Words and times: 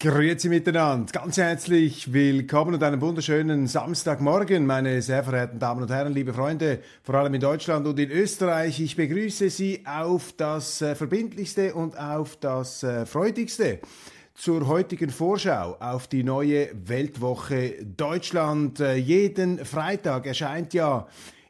Grüezi 0.00 0.48
miteinander, 0.48 1.10
ganz 1.10 1.38
herzlich 1.38 2.12
willkommen 2.12 2.74
und 2.74 2.82
einen 2.84 3.00
wunderschönen 3.00 3.66
Samstagmorgen, 3.66 4.64
meine 4.64 5.02
sehr 5.02 5.24
verehrten 5.24 5.58
Damen 5.58 5.82
und 5.82 5.90
Herren, 5.90 6.12
liebe 6.12 6.32
Freunde, 6.32 6.78
vor 7.02 7.16
allem 7.16 7.34
in 7.34 7.40
Deutschland 7.40 7.84
und 7.84 7.98
in 7.98 8.12
Österreich. 8.12 8.78
Ich 8.78 8.94
begrüße 8.94 9.50
Sie 9.50 9.82
auf 9.84 10.34
das 10.36 10.82
äh, 10.82 10.94
verbindlichste 10.94 11.74
und 11.74 11.98
auf 11.98 12.36
das 12.36 12.84
äh, 12.84 13.06
freudigste 13.06 13.80
zur 14.36 14.68
heutigen 14.68 15.10
Vorschau 15.10 15.76
auf 15.80 16.06
die 16.06 16.22
neue 16.22 16.68
Weltwoche 16.74 17.84
Deutschland. 17.84 18.78
Äh, 18.78 18.94
jeden 18.94 19.64
Freitag 19.64 20.26
erscheint 20.26 20.74
ja 20.74 21.08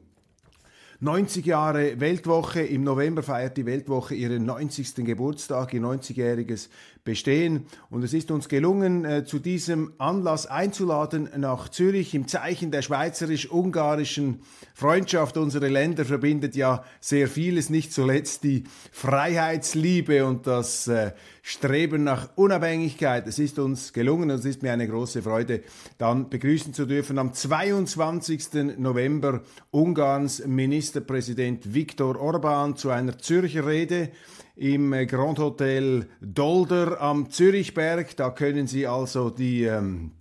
90 1.01 1.45
Jahre 1.45 2.01
Weltwoche. 2.01 2.63
Im 2.63 2.83
November 2.83 3.23
feiert 3.23 3.57
die 3.57 3.67
Weltwoche 3.67 4.15
ihren 4.15 4.47
90. 4.47 5.05
Geburtstag, 5.05 5.75
ihr 5.75 5.83
90-jähriges 5.83 6.71
bestehen. 7.05 7.67
Und 7.91 8.03
es 8.03 8.15
ist 8.15 8.31
uns 8.31 8.49
gelungen, 8.49 9.05
äh, 9.05 9.25
zu 9.25 9.39
diesem 9.39 9.93
Anlass 9.99 10.47
einzuladen 10.47 11.29
nach 11.37 11.69
Zürich 11.69 12.15
im 12.15 12.27
Zeichen 12.27 12.71
der 12.71 12.83
schweizerisch-ungarischen 12.83 14.41
Freundschaft. 14.75 15.37
Unsere 15.37 15.69
Länder 15.69 16.05
verbindet 16.07 16.57
ja 16.57 16.83
sehr 17.01 17.29
vieles, 17.29 17.69
nicht 17.69 17.93
zuletzt 17.93 18.43
die 18.43 18.65
Freiheitsliebe 18.91 20.27
und 20.27 20.47
das 20.47 20.89
äh, 20.89 21.13
Streben 21.43 22.05
nach 22.05 22.31
Unabhängigkeit. 22.37 23.27
Es 23.27 23.39
ist 23.39 23.59
uns 23.59 23.93
gelungen 23.93 24.31
und 24.31 24.39
es 24.39 24.47
ist 24.47 24.63
mir 24.63 24.73
eine 24.73 24.89
große 24.89 25.21
Freude, 25.21 25.61
dann 25.99 26.31
begrüßen 26.31 26.73
zu 26.73 26.87
dürfen 26.87 27.19
am 27.19 27.35
22. 27.35 28.79
November 28.79 29.43
Ungarns 29.71 30.45
Ministerpräsident 30.47 31.75
Viktor 31.75 32.19
Orban 32.19 32.77
zu 32.77 32.89
einer 32.89 33.19
Zürcher 33.19 33.67
Rede 33.67 34.11
im 34.57 34.93
äh, 34.93 35.07
Grand 35.07 35.39
Hotel 35.39 36.07
Dolder 36.21 37.01
am 37.01 37.31
Zürichberg. 37.31 38.17
Da 38.17 38.31
können 38.31 38.67
Sie 38.67 38.87
also 38.87 39.31
die 39.31 39.65
ähm, 39.65 40.13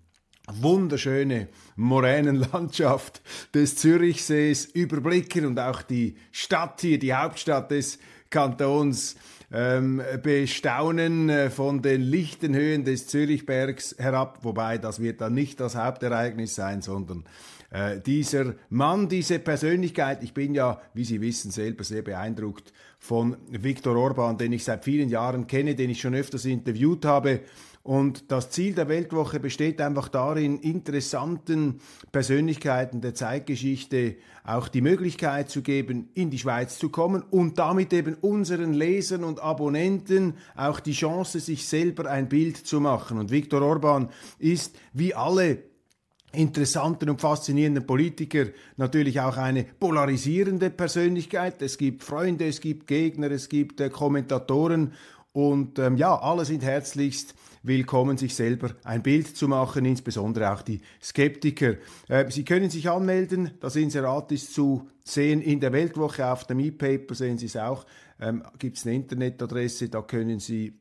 wunderschöne 0.52 1.48
Moränenlandschaft 1.76 3.22
des 3.54 3.76
Zürichsees 3.78 4.66
überblicken 4.66 5.46
und 5.46 5.60
auch 5.60 5.82
die 5.82 6.16
Stadt 6.32 6.82
hier, 6.82 7.00
die 7.00 7.14
Hauptstadt 7.14 7.72
des 7.72 8.00
Kantons 8.30 9.16
ähm, 9.52 10.02
bestaunen 10.24 11.30
äh, 11.30 11.50
von 11.52 11.84
den 11.84 12.02
lichten 12.02 12.56
Höhen 12.56 12.84
des 12.84 13.08
Zürichbergs 13.08 13.96
herab, 14.00 14.40
wobei 14.42 14.80
das 14.80 15.00
wird 15.00 15.22
dann 15.22 15.36
nicht 15.36 15.60
das 15.60 15.76
Hauptereignis 15.76 16.56
sein, 16.56 16.82
sondern 16.82 17.24
äh, 17.70 18.00
dieser 18.00 18.56
Mann, 18.70 19.10
diese 19.10 19.38
Persönlichkeit, 19.38 20.24
ich 20.24 20.34
bin 20.34 20.56
ja, 20.56 20.82
wie 20.96 21.06
Sie 21.06 21.22
wissen, 21.22 21.52
selber 21.52 21.84
sehr 21.84 22.02
beeindruckt 22.02 22.74
von 23.04 23.36
Viktor 23.50 23.98
Orban, 23.98 24.38
den 24.38 24.54
ich 24.54 24.64
seit 24.64 24.86
vielen 24.86 25.10
Jahren 25.10 25.46
kenne, 25.46 25.76
den 25.76 25.90
ich 25.90 26.00
schon 26.00 26.16
öfters 26.16 26.46
interviewt 26.46 27.04
habe. 27.04 27.42
Und 27.84 28.32
das 28.32 28.50
Ziel 28.50 28.74
der 28.76 28.88
Weltwoche 28.88 29.42
besteht 29.42 29.82
einfach 29.82 30.08
darin, 30.08 30.60
interessanten 30.60 31.82
Persönlichkeiten 32.14 33.02
der 33.02 33.14
Zeitgeschichte 33.14 34.16
auch 34.46 34.70
die 34.70 34.80
Möglichkeit 34.80 35.50
zu 35.50 35.62
geben, 35.62 36.12
in 36.14 36.30
die 36.30 36.40
Schweiz 36.40 36.80
zu 36.80 36.88
kommen 36.88 37.24
und 37.24 37.60
damit 37.60 37.92
eben 37.92 38.14
unseren 38.14 38.74
Lesern 38.74 39.26
und 39.26 39.44
Abonnenten 39.44 40.36
auch 40.56 40.80
die 40.80 40.94
Chance, 40.94 41.42
sich 41.42 41.68
selber 41.68 42.10
ein 42.10 42.30
Bild 42.30 42.56
zu 42.56 42.80
machen. 42.80 43.18
Und 43.18 43.32
Viktor 43.32 43.62
Orban 43.62 44.12
ist 44.40 44.78
wie 44.94 45.14
alle 45.14 45.73
interessanten 46.34 47.10
und 47.10 47.22
faszinierenden 47.22 47.86
Politiker 47.86 48.46
natürlich 48.78 49.22
auch 49.22 49.38
eine 49.38 49.64
polarisierende 49.64 50.70
Persönlichkeit. 50.70 51.62
Es 51.62 51.78
gibt 51.78 52.04
Freunde, 52.04 52.48
es 52.48 52.60
gibt 52.60 52.88
Gegner, 52.88 53.32
es 53.32 53.50
gibt 53.50 53.80
äh, 53.80 53.90
Kommentatoren. 53.90 54.94
Und 55.32 55.80
ähm, 55.80 55.98
ja, 55.98 56.16
alle 56.16 56.46
sind 56.46 56.64
herzlichst 56.64 57.36
willkommen, 57.64 58.18
sich 58.18 58.36
selber 58.36 58.72
ein 58.84 59.02
Bild 59.02 59.36
zu 59.36 59.48
machen, 59.48 59.86
insbesondere 59.86 60.52
auch 60.52 60.62
die 60.62 60.82
Skeptiker. 61.02 61.76
Äh, 62.10 62.30
Sie 62.30 62.44
können 62.44 62.70
sich 62.70 62.90
anmelden, 62.90 63.52
das 63.60 63.76
Inserat 63.76 64.32
ist 64.32 64.54
zu 64.54 64.88
sehen 65.04 65.42
in 65.42 65.60
der 65.60 65.72
Weltwoche. 65.72 66.28
Auf 66.28 66.46
dem 66.46 66.60
E-Paper, 66.60 67.16
sehen 67.16 67.38
Sie 67.38 67.46
es 67.46 67.58
auch, 67.58 67.86
ähm, 68.20 68.44
gibt 68.60 68.78
es 68.78 68.86
eine 68.86 68.96
Internetadresse, 68.96 69.90
da 69.90 70.02
können 70.02 70.40
Sie 70.40 70.74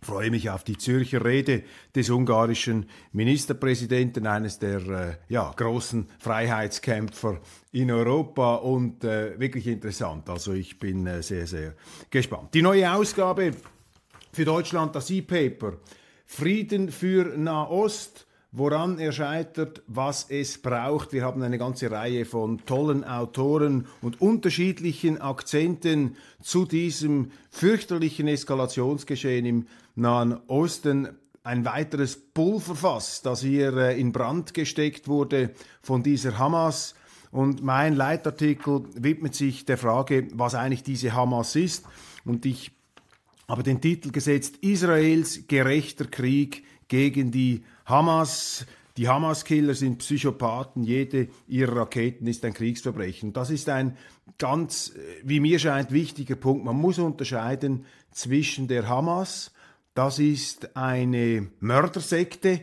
freue 0.00 0.30
mich 0.30 0.50
auf 0.50 0.64
die 0.64 0.76
Zürcher 0.76 1.24
Rede 1.24 1.62
des 1.94 2.10
ungarischen 2.10 2.86
Ministerpräsidenten, 3.12 4.26
eines 4.26 4.58
der 4.58 4.86
äh, 4.88 5.16
ja, 5.28 5.52
großen 5.56 6.08
Freiheitskämpfer 6.18 7.40
in 7.72 7.90
Europa 7.90 8.56
und 8.56 9.04
äh, 9.04 9.38
wirklich 9.38 9.66
interessant. 9.66 10.28
Also 10.28 10.52
ich 10.52 10.78
bin 10.78 11.06
äh, 11.06 11.22
sehr, 11.22 11.46
sehr 11.46 11.74
gespannt. 12.10 12.54
Die 12.54 12.62
neue 12.62 12.92
Ausgabe 12.92 13.52
für 14.32 14.44
Deutschland, 14.44 14.94
das 14.94 15.10
E-Paper, 15.10 15.74
Frieden 16.26 16.90
für 16.90 17.36
Nahost 17.36 18.26
woran 18.56 18.98
er 18.98 19.12
scheitert, 19.12 19.82
was 19.86 20.26
es 20.30 20.56
braucht. 20.58 21.12
Wir 21.12 21.24
haben 21.24 21.42
eine 21.42 21.58
ganze 21.58 21.90
Reihe 21.90 22.24
von 22.24 22.64
tollen 22.64 23.04
Autoren 23.04 23.86
und 24.00 24.20
unterschiedlichen 24.22 25.20
Akzenten 25.20 26.16
zu 26.40 26.64
diesem 26.64 27.32
fürchterlichen 27.50 28.28
Eskalationsgeschehen 28.28 29.44
im 29.44 29.66
Nahen 29.96 30.38
Osten. 30.46 31.08
Ein 31.42 31.64
weiteres 31.64 32.16
Pulverfass, 32.16 33.22
das 33.22 33.40
hier 33.40 33.76
äh, 33.76 34.00
in 34.00 34.12
Brand 34.12 34.52
gesteckt 34.52 35.06
wurde 35.06 35.50
von 35.80 36.02
dieser 36.02 36.38
Hamas. 36.38 36.94
Und 37.30 37.62
mein 37.62 37.94
Leitartikel 37.94 38.84
widmet 38.94 39.34
sich 39.34 39.64
der 39.64 39.78
Frage, 39.78 40.28
was 40.32 40.54
eigentlich 40.54 40.82
diese 40.82 41.12
Hamas 41.12 41.54
ist. 41.54 41.84
Und 42.24 42.46
ich 42.46 42.72
habe 43.48 43.62
den 43.62 43.80
Titel 43.80 44.10
gesetzt, 44.10 44.56
Israels 44.60 45.46
gerechter 45.46 46.06
Krieg 46.06 46.64
gegen 46.88 47.30
die 47.30 47.64
Hamas, 47.84 48.66
die 48.96 49.08
Hamas-Killer 49.08 49.74
sind 49.74 49.98
Psychopathen, 49.98 50.82
jede 50.82 51.28
ihrer 51.46 51.76
Raketen 51.76 52.26
ist 52.26 52.44
ein 52.46 52.54
Kriegsverbrechen. 52.54 53.34
Das 53.34 53.50
ist 53.50 53.68
ein 53.68 53.96
ganz, 54.38 54.94
äh, 54.96 55.00
wie 55.22 55.40
mir 55.40 55.58
scheint, 55.58 55.92
wichtiger 55.92 56.36
Punkt. 56.36 56.64
Man 56.64 56.76
muss 56.76 56.98
unterscheiden 56.98 57.84
zwischen 58.10 58.68
der 58.68 58.88
Hamas, 58.88 59.52
das 59.96 60.18
ist 60.18 60.76
eine 60.76 61.48
Mördersekte, 61.60 62.60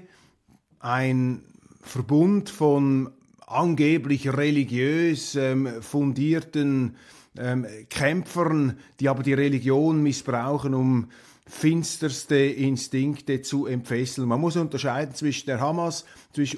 ein 0.80 1.44
Verbund 1.81 2.51
von 2.51 3.09
angeblich 3.47 4.31
religiös 4.31 5.33
ähm, 5.33 5.81
fundierten 5.81 6.95
ähm, 7.35 7.65
Kämpfern, 7.89 8.77
die 9.00 9.09
aber 9.09 9.24
die 9.24 9.33
Religion 9.33 10.03
missbrauchen, 10.03 10.75
um 10.75 11.09
finsterste 11.47 12.35
Instinkte 12.35 13.41
zu 13.41 13.65
entfesseln. 13.65 14.27
Man 14.27 14.39
muss 14.39 14.56
unterscheiden 14.56 15.15
zwischen 15.15 15.47
der 15.47 15.59
Hamas 15.59 16.06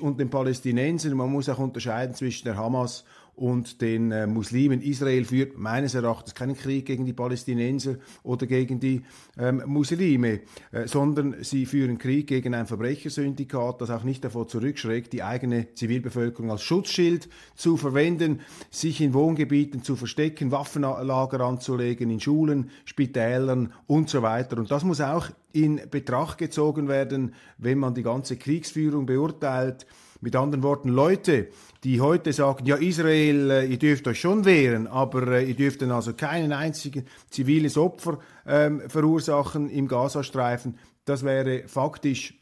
und 0.01 0.19
den 0.19 0.29
Palästinensern, 0.29 1.15
man 1.15 1.31
muss 1.31 1.47
auch 1.47 1.57
unterscheiden 1.57 2.15
zwischen 2.15 2.45
der 2.45 2.57
Hamas 2.57 3.05
und 3.35 3.81
den 3.81 4.11
äh, 4.11 4.27
Muslimen. 4.27 4.81
Israel 4.81 5.25
führt 5.25 5.57
meines 5.57 5.93
Erachtens 5.93 6.35
keinen 6.35 6.55
Krieg 6.55 6.85
gegen 6.85 7.05
die 7.05 7.13
Palästinenser 7.13 7.95
oder 8.23 8.45
gegen 8.45 8.79
die 8.79 9.01
ähm, 9.37 9.61
Muslime, 9.65 10.41
äh, 10.71 10.87
sondern 10.87 11.35
sie 11.41 11.65
führen 11.65 11.97
Krieg 11.97 12.27
gegen 12.27 12.53
ein 12.53 12.65
Verbrechersyndikat, 12.65 13.81
das 13.81 13.89
auch 13.89 14.03
nicht 14.03 14.23
davor 14.23 14.47
zurückschreckt, 14.47 15.13
die 15.13 15.23
eigene 15.23 15.73
Zivilbevölkerung 15.73 16.51
als 16.51 16.63
Schutzschild 16.63 17.29
zu 17.55 17.77
verwenden, 17.77 18.41
sich 18.69 19.01
in 19.01 19.13
Wohngebieten 19.13 19.83
zu 19.83 19.95
verstecken, 19.95 20.51
Waffenlager 20.51 21.41
anzulegen, 21.41 22.09
in 22.09 22.19
Schulen, 22.19 22.69
Spitälern 22.85 23.73
und 23.87 24.09
so 24.09 24.21
weiter. 24.21 24.57
Und 24.57 24.71
das 24.71 24.83
muss 24.83 25.01
auch 25.01 25.29
in 25.51 25.81
Betracht 25.89 26.37
gezogen 26.37 26.87
werden, 26.87 27.33
wenn 27.57 27.79
man 27.79 27.93
die 27.93 28.03
ganze 28.03 28.37
Kriegsführung 28.37 29.05
beurteilt. 29.05 29.85
Mit 30.21 30.35
anderen 30.35 30.63
Worten, 30.63 30.89
Leute, 30.89 31.49
die 31.85 32.01
heute 32.01 32.33
sagen, 32.33 32.65
ja 32.65 32.77
Israel, 32.77 33.51
äh, 33.51 33.65
ihr 33.67 33.77
dürft 33.77 34.07
euch 34.07 34.19
schon 34.19 34.43
wehren, 34.43 34.87
aber 34.87 35.27
äh, 35.27 35.45
ihr 35.45 35.55
dürft 35.55 35.83
dann 35.83 35.91
also 35.91 36.13
keinen 36.13 36.51
einzigen 36.51 37.05
ziviles 37.29 37.77
Opfer 37.77 38.17
ähm, 38.47 38.81
verursachen 38.89 39.69
im 39.69 39.87
Gazastreifen, 39.87 40.79
das 41.05 41.23
wäre 41.23 41.67
faktisch 41.67 42.33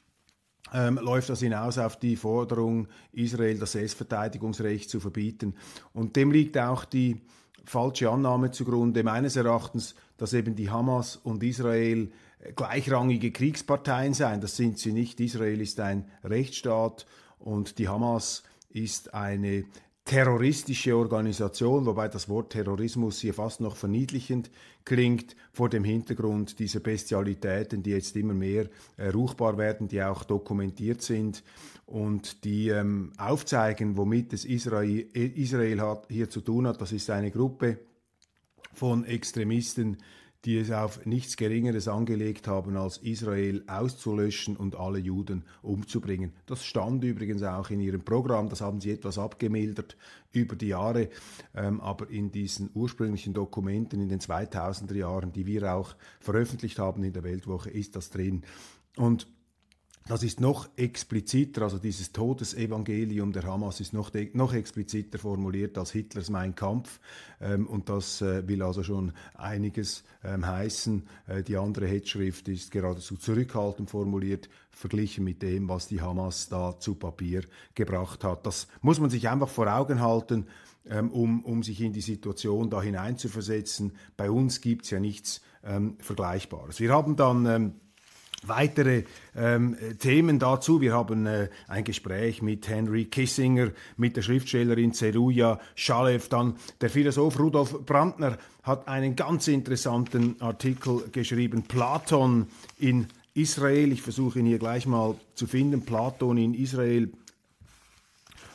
ähm, 0.73 0.97
läuft 0.97 1.29
das 1.29 1.41
hinaus 1.41 1.77
auf 1.77 1.99
die 1.99 2.15
Forderung, 2.15 2.87
Israel 3.11 3.59
das 3.59 3.73
Selbstverteidigungsrecht 3.73 4.89
zu 4.89 5.01
verbieten. 5.01 5.55
Und 5.91 6.15
dem 6.15 6.31
liegt 6.31 6.57
auch 6.57 6.85
die 6.85 7.21
falsche 7.65 8.09
Annahme 8.09 8.51
zugrunde, 8.51 9.03
meines 9.03 9.35
Erachtens, 9.35 9.93
dass 10.17 10.33
eben 10.33 10.55
die 10.55 10.71
Hamas 10.71 11.17
und 11.17 11.43
Israel 11.43 12.11
gleichrangige 12.55 13.31
Kriegsparteien 13.31 14.13
seien. 14.13 14.41
Das 14.41 14.55
sind 14.55 14.79
sie 14.79 14.93
nicht. 14.93 15.19
Israel 15.19 15.61
ist 15.61 15.79
ein 15.79 16.05
Rechtsstaat 16.23 17.05
und 17.39 17.77
die 17.77 17.89
Hamas 17.89 18.43
ist 18.73 19.13
eine 19.13 19.65
terroristische 20.05 20.97
Organisation, 20.97 21.85
wobei 21.85 22.09
das 22.09 22.27
Wort 22.27 22.51
Terrorismus 22.51 23.21
hier 23.21 23.33
fast 23.33 23.61
noch 23.61 23.77
verniedlichend 23.77 24.51
klingt, 24.83 25.35
vor 25.53 25.69
dem 25.69 25.85
Hintergrund 25.85 26.59
dieser 26.59 26.81
Bestialitäten, 26.81 27.83
die 27.83 27.91
jetzt 27.91 28.15
immer 28.17 28.33
mehr 28.33 28.69
äh, 28.97 29.09
ruchbar 29.09 29.57
werden, 29.57 29.87
die 29.87 30.03
auch 30.03 30.25
dokumentiert 30.25 31.01
sind 31.01 31.43
und 31.85 32.43
die 32.43 32.67
ähm, 32.69 33.13
aufzeigen, 33.17 33.95
womit 33.95 34.33
es 34.33 34.43
Israel, 34.43 35.07
Israel 35.13 35.79
hat, 35.79 36.07
hier 36.09 36.29
zu 36.29 36.41
tun 36.41 36.67
hat. 36.67 36.81
Das 36.81 36.91
ist 36.91 37.09
eine 37.09 37.31
Gruppe 37.31 37.79
von 38.73 39.05
Extremisten, 39.05 39.97
die 40.45 40.57
es 40.57 40.71
auf 40.71 41.05
nichts 41.05 41.37
Geringeres 41.37 41.87
angelegt 41.87 42.47
haben, 42.47 42.75
als 42.75 42.97
Israel 42.97 43.63
auszulöschen 43.67 44.57
und 44.57 44.75
alle 44.75 44.99
Juden 44.99 45.43
umzubringen. 45.61 46.33
Das 46.45 46.65
stand 46.65 47.03
übrigens 47.03 47.43
auch 47.43 47.69
in 47.69 47.79
ihrem 47.79 48.03
Programm, 48.03 48.49
das 48.49 48.61
haben 48.61 48.81
sie 48.81 48.91
etwas 48.91 49.17
abgemildert 49.17 49.95
über 50.33 50.55
die 50.55 50.67
Jahre, 50.67 51.09
ähm, 51.55 51.79
aber 51.79 52.09
in 52.09 52.31
diesen 52.31 52.69
ursprünglichen 52.73 53.33
Dokumenten 53.33 54.01
in 54.01 54.09
den 54.09 54.19
2000er 54.19 54.95
Jahren, 54.95 55.31
die 55.31 55.45
wir 55.45 55.73
auch 55.73 55.95
veröffentlicht 56.19 56.79
haben 56.79 57.03
in 57.03 57.13
der 57.13 57.23
Weltwoche, 57.23 57.69
ist 57.69 57.95
das 57.95 58.09
drin. 58.09 58.43
Und 58.97 59.27
das 60.07 60.21
ist 60.23 60.41
noch 60.41 60.67
expliziter, 60.75 61.61
also 61.61 61.77
dieses 61.77 62.11
Todesevangelium 62.11 63.31
der 63.31 63.43
Hamas 63.43 63.79
ist 63.79 63.93
noch, 63.93 64.11
noch 64.33 64.53
expliziter 64.53 65.17
formuliert 65.17 65.77
als 65.77 65.91
Hitlers 65.91 66.29
Mein 66.29 66.55
Kampf. 66.55 66.99
Ähm, 67.39 67.67
und 67.67 67.87
das 67.87 68.21
äh, 68.21 68.45
will 68.47 68.61
also 68.63 68.83
schon 68.83 69.13
einiges 69.35 70.03
ähm, 70.23 70.45
heißen. 70.45 71.07
Äh, 71.27 71.43
die 71.43 71.55
andere 71.55 71.87
Hetzschrift 71.87 72.49
ist 72.49 72.71
geradezu 72.71 73.15
zurückhaltend 73.15 73.89
formuliert, 73.89 74.49
verglichen 74.71 75.23
mit 75.23 75.41
dem, 75.41 75.69
was 75.69 75.87
die 75.87 76.01
Hamas 76.01 76.49
da 76.49 76.77
zu 76.77 76.95
Papier 76.95 77.43
gebracht 77.73 78.25
hat. 78.25 78.45
Das 78.45 78.67
muss 78.81 78.99
man 78.99 79.09
sich 79.09 79.29
einfach 79.29 79.49
vor 79.49 79.73
Augen 79.73 80.01
halten, 80.01 80.47
ähm, 80.89 81.11
um, 81.11 81.45
um 81.45 81.63
sich 81.63 81.79
in 81.79 81.93
die 81.93 82.01
Situation 82.01 82.69
da 82.69 82.81
hineinzuversetzen. 82.81 83.93
Bei 84.17 84.29
uns 84.29 84.59
gibt 84.59 84.83
es 84.83 84.91
ja 84.91 84.99
nichts 84.99 85.41
ähm, 85.63 85.95
Vergleichbares. 85.99 86.81
Wir 86.81 86.91
haben 86.91 87.15
dann 87.15 87.45
ähm, 87.45 87.73
weitere 88.47 89.03
ähm, 89.35 89.75
Themen 89.99 90.39
dazu. 90.39 90.81
Wir 90.81 90.93
haben 90.93 91.25
äh, 91.25 91.49
ein 91.67 91.83
Gespräch 91.83 92.41
mit 92.41 92.67
Henry 92.67 93.05
Kissinger, 93.05 93.71
mit 93.97 94.17
der 94.17 94.21
Schriftstellerin 94.21 94.93
Zeruja 94.93 95.59
Schalev, 95.75 96.29
dann 96.29 96.55
der 96.81 96.89
Philosoph 96.89 97.39
Rudolf 97.39 97.85
Brandner 97.85 98.37
hat 98.63 98.87
einen 98.87 99.15
ganz 99.15 99.47
interessanten 99.47 100.41
Artikel 100.41 101.09
geschrieben, 101.11 101.63
Platon 101.63 102.47
in 102.79 103.07
Israel. 103.33 103.91
Ich 103.91 104.01
versuche 104.01 104.39
ihn 104.39 104.45
hier 104.45 104.59
gleich 104.59 104.85
mal 104.85 105.15
zu 105.35 105.47
finden. 105.47 105.83
Platon 105.83 106.37
in 106.37 106.53
Israel. 106.53 107.11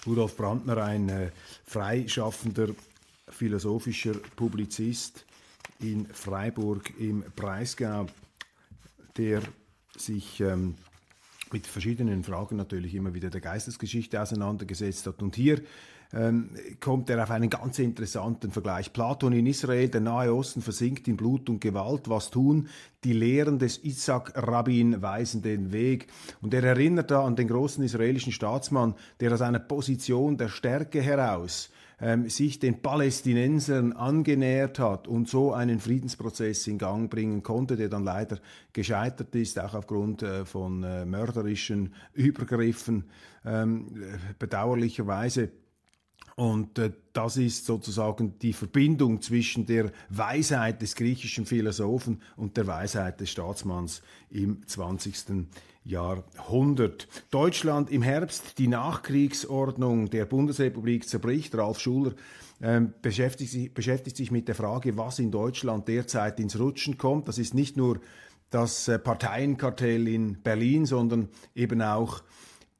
Rudolf 0.06 0.37
Brandner, 0.37 0.79
ein 0.79 1.08
äh, 1.08 1.31
freischaffender 1.67 2.69
philosophischer 3.29 4.14
Publizist 4.37 5.26
in 5.81 6.06
Freiburg 6.06 6.93
im 6.99 7.25
Breisgau, 7.37 8.06
der 9.17 9.43
sich 10.00 10.41
ähm, 10.41 10.75
mit 11.53 11.67
verschiedenen 11.67 12.25
Fragen 12.25 12.56
natürlich 12.56 12.95
immer 12.95 13.15
wieder 13.15 13.31
der 13.31 13.41
Geistesgeschichte 13.41 14.21
auseinandergesetzt 14.21 15.06
hat. 15.06 15.23
Und 15.23 15.37
hier 15.37 15.61
ähm, 16.12 16.50
kommt 16.81 17.11
er 17.11 17.23
auf 17.23 17.31
einen 17.31 17.50
ganz 17.50 17.79
interessanten 17.79 18.50
Vergleich. 18.50 18.93
Platon 18.93 19.33
in 19.33 19.47
Israel, 19.47 19.89
der 19.89 20.00
Nahe 20.00 20.35
Osten 20.35 20.62
versinkt 20.62 21.06
in 21.09 21.17
Blut 21.17 21.49
und 21.49 21.61
Gewalt. 21.61 22.09
Was 22.09 22.31
tun? 22.31 22.69
Die 23.05 23.12
Lehren 23.12 23.59
des 23.59 23.85
Isaac 23.85 24.33
Rabin 24.35 25.03
weisen 25.03 25.43
den 25.43 25.73
Weg. 25.73 26.09
Und 26.41 26.55
er 26.55 26.65
erinnert 26.65 27.11
da 27.11 27.25
an 27.25 27.37
den 27.37 27.49
großen 27.49 27.85
israelischen 27.85 28.33
Staatsmann, 28.33 28.95
der 29.21 29.33
aus 29.33 29.43
einer 29.43 29.59
Position 29.59 30.37
der 30.37 30.49
Stärke 30.49 31.03
heraus 31.03 31.71
ähm, 32.00 32.29
sich 32.29 32.59
den 32.59 32.81
Palästinensern 32.81 33.93
angenähert 33.93 34.79
hat 34.79 35.09
und 35.09 35.29
so 35.29 35.53
einen 35.53 35.81
Friedensprozess 35.81 36.67
in 36.67 36.79
Gang 36.79 37.11
bringen 37.11 37.43
konnte, 37.43 37.77
der 37.77 37.89
dann 37.89 38.05
leider 38.05 38.39
gescheitert 38.73 39.35
ist, 39.35 39.59
auch 39.59 39.75
aufgrund 39.75 40.23
äh, 40.23 40.45
von 40.45 40.83
äh, 40.83 41.05
mörderischen 41.05 41.95
Übergriffen, 42.12 43.05
ähm, 43.45 44.05
bedauerlicherweise. 44.39 45.50
Und 46.38 46.79
äh, 46.79 46.93
das 47.14 47.37
ist 47.37 47.67
sozusagen 47.67 48.38
die 48.38 48.52
Verbindung 48.52 49.20
zwischen 49.20 49.67
der 49.67 49.90
Weisheit 50.08 50.81
des 50.81 50.94
griechischen 50.94 51.46
Philosophen 51.46 52.23
und 52.37 52.56
der 52.56 52.69
Weisheit 52.69 53.20
des 53.20 53.31
Staatsmanns 53.31 54.02
im 54.31 54.64
20. 54.64 55.49
Jahrhundert. 55.82 57.08
Deutschland 57.32 57.90
im 57.90 58.02
Herbst, 58.02 58.56
die 58.58 58.69
Nachkriegsordnung 58.69 60.11
der 60.11 60.26
Bundesrepublik 60.26 61.08
zerbricht. 61.08 61.56
Ralf 61.56 61.81
Schuller 61.81 62.12
ähm, 62.62 62.94
beschäftigt, 63.02 63.50
sich, 63.50 63.75
beschäftigt 63.75 64.17
sich 64.17 64.31
mit 64.31 64.46
der 64.46 64.55
Frage, 64.55 64.96
was 64.96 65.19
in 65.19 65.32
Deutschland 65.32 65.88
derzeit 65.88 66.38
ins 66.38 66.56
Rutschen 66.56 66.99
kommt. 66.99 67.26
Das 67.26 67.38
ist 67.38 67.52
nicht 67.52 67.76
nur 67.76 67.99
das 68.50 68.87
äh, 68.87 69.00
Parteienkartell 69.00 70.07
in 70.07 70.40
Berlin, 70.40 70.87
sondern 70.87 71.30
eben 71.57 71.83
auch 71.83 72.23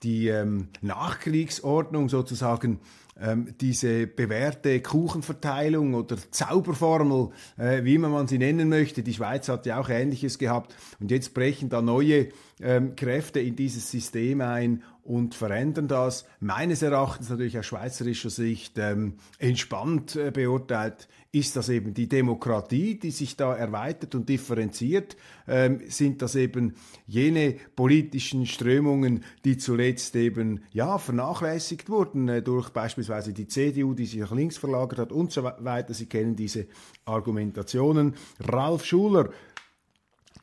die 0.05 0.29
ähm, 0.29 0.69
Nachkriegsordnung 0.81 2.09
sozusagen 2.09 2.79
ähm, 3.21 3.55
diese 3.61 4.07
bewährte 4.07 4.81
Kuchenverteilung 4.81 5.95
oder 5.95 6.17
Zauberformel, 6.31 7.31
äh, 7.57 7.85
wie 7.85 7.95
immer 7.95 8.09
man 8.09 8.29
sie 8.29 8.39
nennen 8.39 8.69
möchte. 8.69 9.03
Die 9.03 9.15
Schweiz 9.15 9.49
hat 9.49 9.67
ja 9.67 9.81
auch 9.81 9.89
Ähnliches 9.89 10.39
gehabt. 10.39 10.75
Und 11.01 11.11
jetzt 11.11 11.35
brechen 11.35 11.69
da 11.69 11.83
neue 11.83 12.29
ähm, 12.61 12.97
Kräfte 12.97 13.41
in 13.41 13.57
dieses 13.57 13.91
System 13.91 14.41
ein 14.41 14.83
und 15.03 15.35
verändern 15.35 15.89
das. 15.89 16.27
Meines 16.41 16.83
Erachtens 16.83 17.31
natürlich 17.31 17.59
aus 17.59 17.67
schweizerischer 17.67 18.31
Sicht 18.31 18.79
ähm, 18.79 19.15
entspannt 19.39 20.17
äh, 20.17 20.31
beurteilt 20.31 21.09
ist 21.31 21.57
das 21.57 21.69
eben 21.69 21.93
die 21.93 22.09
Demokratie, 22.09 22.99
die 22.99 23.11
sich 23.11 23.37
da 23.37 23.55
erweitert 23.55 24.15
und 24.15 24.29
differenziert? 24.29 25.17
Ähm, 25.47 25.83
sind 25.89 26.23
das 26.23 26.35
eben 26.37 26.75
jene 27.07 27.57
politischen 27.77 28.47
Strömungen, 28.47 29.25
die 29.45 29.59
zuletzt 29.59 30.17
eben 30.17 30.63
ja 30.73 30.97
vernachlässigt 30.97 31.91
wurden 31.91 32.29
äh, 32.29 32.43
durch 32.43 32.71
beispielsweise 32.71 33.35
die 33.35 33.47
CDU, 33.47 33.93
die 33.93 34.07
sich 34.07 34.21
nach 34.21 34.33
links 34.33 34.57
verlagert 34.57 34.99
hat 34.99 35.13
und 35.13 35.31
so 35.31 35.45
weiter? 35.45 35.93
Sie 35.93 36.07
kennen 36.07 36.35
diese 36.35 36.67
Argumentationen. 37.05 38.15
Ralf 38.41 38.87
Schuler, 38.87 39.29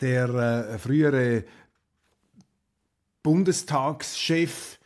der 0.02 0.30
äh, 0.30 0.78
frühere 0.78 1.46
Bundestagschef 3.26 4.78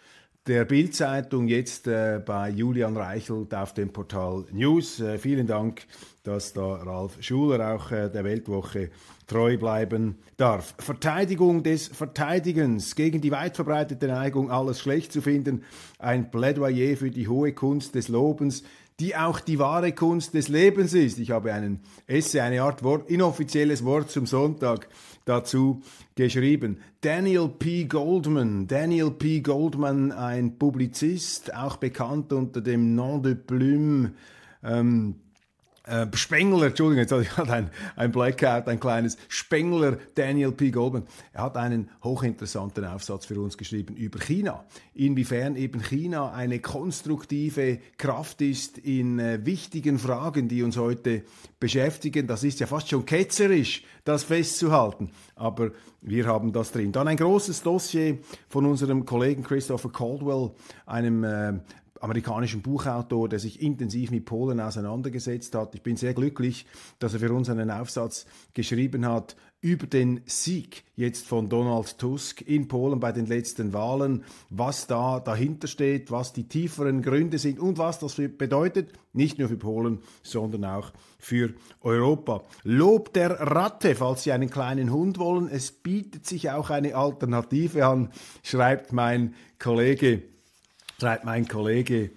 der 0.48 0.64
Bildzeitung 0.64 1.50
jetzt 1.50 1.88
äh, 1.88 2.22
bei 2.26 2.50
Julian 2.50 2.96
Reichelt 2.96 3.54
auf 3.54 3.74
dem 3.74 3.92
Portal 3.92 4.46
News. 4.54 5.02
Äh, 5.02 5.18
vielen 5.18 5.46
Dank, 5.46 5.86
dass 6.24 6.54
da 6.54 6.76
Ralf 6.76 7.18
Schuler 7.20 7.76
auch 7.76 7.92
äh, 7.92 8.10
der 8.10 8.24
Weltwoche 8.24 8.92
treu 9.28 9.58
bleiben 9.58 10.20
darf. 10.38 10.74
Verteidigung 10.80 11.64
des 11.64 11.90
Verteidigens 11.90 12.96
gegen 12.96 13.20
die 13.20 13.32
weit 13.32 13.58
verbreitete 13.58 14.08
Neigung, 14.08 14.50
alles 14.50 14.80
schlecht 14.80 15.12
zu 15.12 15.22
finden. 15.22 15.66
Ein 15.98 16.32
Plädoyer 16.32 16.96
für 16.96 17.12
die 17.12 17.28
hohe 17.28 17.52
Kunst 17.52 17.94
des 17.96 18.08
Lobens, 18.08 18.64
die 19.00 19.16
auch 19.16 19.40
die 19.40 19.60
wahre 19.60 19.94
Kunst 19.94 20.34
des 20.34 20.48
Lebens 20.50 20.94
ist. 20.94 21.20
Ich 21.20 21.32
habe 21.32 21.54
einen 21.54 21.80
Essay, 22.08 22.42
eine 22.42 22.62
Art 22.64 22.84
Wort, 22.84 23.10
inoffizielles 23.10 23.86
Wort 23.86 24.12
zum 24.12 24.26
Sonntag 24.26 24.90
dazu 25.26 25.82
geschrieben. 26.16 26.80
Daniel 27.02 27.48
P. 27.48 27.86
Goldman. 27.86 28.68
Daniel 28.68 29.12
P. 29.12 29.40
Goldman, 29.40 30.12
ein 30.12 30.58
Publizist, 30.58 31.54
auch 31.56 31.78
bekannt 31.78 32.34
unter 32.34 32.62
dem 32.62 32.96
Nom 32.96 33.24
de 33.24 33.36
Plume. 33.36 34.14
Ähm, 34.64 35.16
äh, 35.90 36.08
Spengler, 36.14 36.68
Entschuldigung, 36.68 37.00
jetzt 37.00 37.38
hat 37.38 37.50
ein, 37.50 37.70
ein 37.96 38.12
Blackout, 38.12 38.68
ein 38.68 38.80
kleines 38.80 39.18
Spengler, 39.28 39.98
Daniel 40.16 40.52
P. 40.52 40.72
Goldman. 40.72 41.04
Er 41.34 41.44
hat 41.44 41.58
einen 41.58 41.90
hochinteressanten 42.04 42.86
Aufsatz 42.86 43.26
für 43.26 43.40
uns 43.42 43.58
geschrieben 43.58 43.96
über 43.96 44.20
China. 44.20 44.66
Inwiefern 44.94 45.56
eben 45.56 45.82
China 45.82 46.32
eine 46.32 46.60
konstruktive 46.60 47.80
Kraft 47.98 48.42
ist 48.42 48.78
in 48.78 49.20
äh, 49.20 49.46
wichtigen 49.46 50.00
Fragen, 50.00 50.48
die 50.48 50.64
uns 50.64 50.78
heute 50.78 51.24
beschäftigen. 51.60 52.28
Das 52.28 52.44
ist 52.44 52.60
ja 52.60 52.68
fast 52.68 52.90
schon 52.90 53.06
ketzerisch, 53.06 53.84
das 54.04 54.24
festzuhalten. 54.24 55.12
Aber 55.36 55.72
wir 56.02 56.26
haben 56.28 56.54
das 56.54 56.72
drin. 56.72 56.92
Dann 56.92 57.08
ein 57.08 57.18
großes 57.18 57.64
Dossier 57.64 58.20
von 58.48 58.66
unserem 58.66 59.06
Kollegen 59.06 59.44
Christopher 59.44 59.90
Caldwell, 59.90 60.52
einem 60.86 61.24
äh, 61.24 61.60
amerikanischen 62.02 62.62
Buchautor, 62.62 63.30
der 63.30 63.40
sich 63.40 63.62
intensiv 63.62 64.12
mit 64.12 64.26
Polen 64.26 64.60
auseinandergesetzt 64.60 65.56
hat. 65.56 65.76
Ich 65.76 65.82
bin 65.82 65.98
sehr 65.98 66.14
glücklich, 66.14 66.66
dass 67.00 67.14
er 67.14 67.20
für 67.20 67.34
uns 67.34 67.50
einen 67.50 67.72
Aufsatz 67.72 68.26
geschrieben 68.54 69.06
hat 69.06 69.36
über 69.62 69.88
den 69.88 70.22
Sieg 70.26 70.86
jetzt 70.96 71.28
von 71.28 71.50
Donald 71.50 71.98
Tusk 71.98 72.42
in 72.42 72.70
Polen 72.70 73.00
bei 73.02 73.12
den 73.12 73.26
letzten 73.26 73.74
Wahlen, 73.74 74.24
was 74.50 74.88
da 74.88 75.20
dahinter 75.20 75.68
steht, 75.68 76.12
was 76.12 76.32
die 76.32 76.48
tieferen 76.48 77.02
Gründe 77.02 77.38
sind 77.38 77.60
und 77.60 77.78
was 77.78 78.00
das 78.00 78.16
bedeutet, 78.16 78.94
nicht 79.12 79.38
nur 79.38 79.50
für 79.50 79.58
Polen, 79.58 80.00
sondern 80.24 80.64
auch 80.64 80.94
für 81.18 81.54
Europa. 81.82 82.44
Lob 82.64 83.12
der 83.14 83.32
Ratte, 83.32 83.96
falls 83.96 84.24
Sie 84.24 84.32
einen 84.32 84.50
kleinen 84.50 84.94
Hund 84.94 85.18
wollen, 85.20 85.50
es 85.50 85.72
bietet 85.72 86.26
sich 86.26 86.52
auch 86.52 86.70
eine 86.70 86.96
Alternative 86.96 87.86
an, 87.86 88.12
schreibt 88.44 88.94
mein 88.94 89.36
Kollege 89.58 90.24
schreibt 91.00 91.24
mein 91.24 91.48
Kollege 91.48 92.12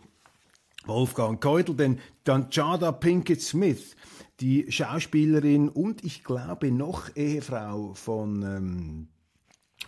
Wolfgang 0.86 1.40
Keudel, 1.40 1.76
denn 1.76 2.00
dann 2.24 2.48
Jada 2.50 2.90
Pinkett 2.90 3.40
Smith, 3.40 3.94
die 4.40 4.70
Schauspielerin 4.72 5.68
und 5.68 6.02
ich 6.04 6.24
glaube 6.24 6.72
noch 6.72 7.14
Ehefrau 7.14 7.94
von, 7.94 8.42
ähm, 8.42 9.08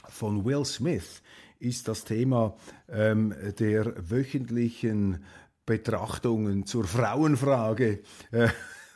von 0.08 0.44
Will 0.44 0.64
Smith, 0.64 1.22
ist 1.58 1.88
das 1.88 2.04
Thema 2.04 2.56
ähm, 2.88 3.34
der 3.58 4.10
wöchentlichen 4.10 5.24
Betrachtungen 5.66 6.64
zur 6.66 6.84
Frauenfrage. 6.84 8.00
Äh, 8.30 8.48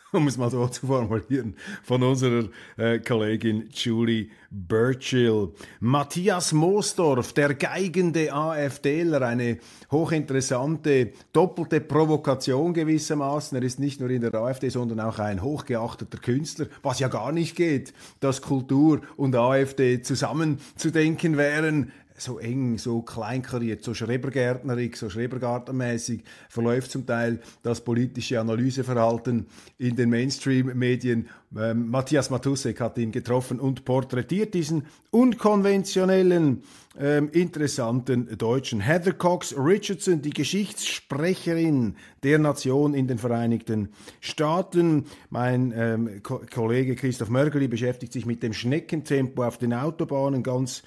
um 0.13 0.27
es 0.27 0.39
mal 0.39 0.51
so 0.51 0.67
zu 0.69 0.87
formulieren, 0.87 1.55
von 1.83 2.03
unserer 2.03 2.45
äh, 2.77 2.99
Kollegin 2.99 3.69
Julie 3.71 4.29
Burchill. 4.51 5.53
Matthias 5.81 6.53
Moosdorf, 6.53 7.35
der 7.35 7.55
geigende 7.55 8.33
AfDler, 8.33 9.23
eine 9.23 9.59
hochinteressante, 9.91 11.13
doppelte 11.33 11.81
Provokation 11.81 12.73
gewissermaßen. 12.73 13.59
Er 13.59 13.65
ist 13.65 13.79
nicht 13.79 14.01
nur 14.01 14.09
in 14.11 14.23
der 14.23 14.35
AfD, 14.35 14.71
sondern 14.71 15.01
auch 15.01 15.19
ein 15.19 15.43
hochgeachteter 15.43 16.19
Künstler, 16.19 16.67
was 16.83 17.01
ja 17.01 17.09
gar 17.09 17.33
nicht 17.33 17.57
geht, 17.57 17.93
dass 18.21 18.41
Kultur 18.41 19.03
und 19.17 19.37
AfD 19.37 20.01
zusammenzudenken 20.01 21.37
wären 21.37 21.93
so 22.21 22.39
eng, 22.39 22.79
so 22.79 23.03
kleinkariert, 23.03 23.83
so 23.83 23.95
schrebergärtnerig, 23.95 24.97
so 24.97 25.11
schrebergartenmäßig 25.11 26.23
verläuft 26.49 26.91
zum 26.91 27.07
Teil 27.07 27.41
das 27.63 27.83
politische 27.83 28.41
Analyseverhalten 28.41 29.47
in 29.79 29.97
den 29.97 30.11
Mainstream-Medien. 30.11 31.29
Ähm, 31.57 31.89
Matthias 31.89 32.31
Matusek 32.31 32.81
hat 32.81 32.99
ihn 32.99 33.13
getroffen 33.13 33.59
und 33.59 33.85
porträtiert 33.85 34.55
diesen 34.55 34.87
unkonventionellen, 35.11 36.63
ähm, 36.99 37.31
interessanten 37.31 38.37
Deutschen. 38.37 38.81
Heather 38.81 39.13
Cox 39.13 39.55
Richardson, 39.57 40.21
die 40.21 40.31
Geschichtssprecherin 40.31 41.95
der 42.23 42.39
Nation 42.39 42.93
in 42.93 43.07
den 43.07 43.19
Vereinigten 43.19 43.91
Staaten. 44.21 45.07
Mein 45.31 45.73
ähm, 45.75 46.23
Ko 46.23 46.43
Kollege 46.53 46.97
Christoph 46.97 47.31
Mörgeli 47.31 47.69
beschäftigt 47.69 48.13
sich 48.13 48.27
mit 48.27 48.43
dem 48.43 48.53
Schneckentempo 48.53 49.45
auf 49.45 49.59
den 49.59 49.73
Autobahnen 49.73 50.43
ganz 50.43 50.83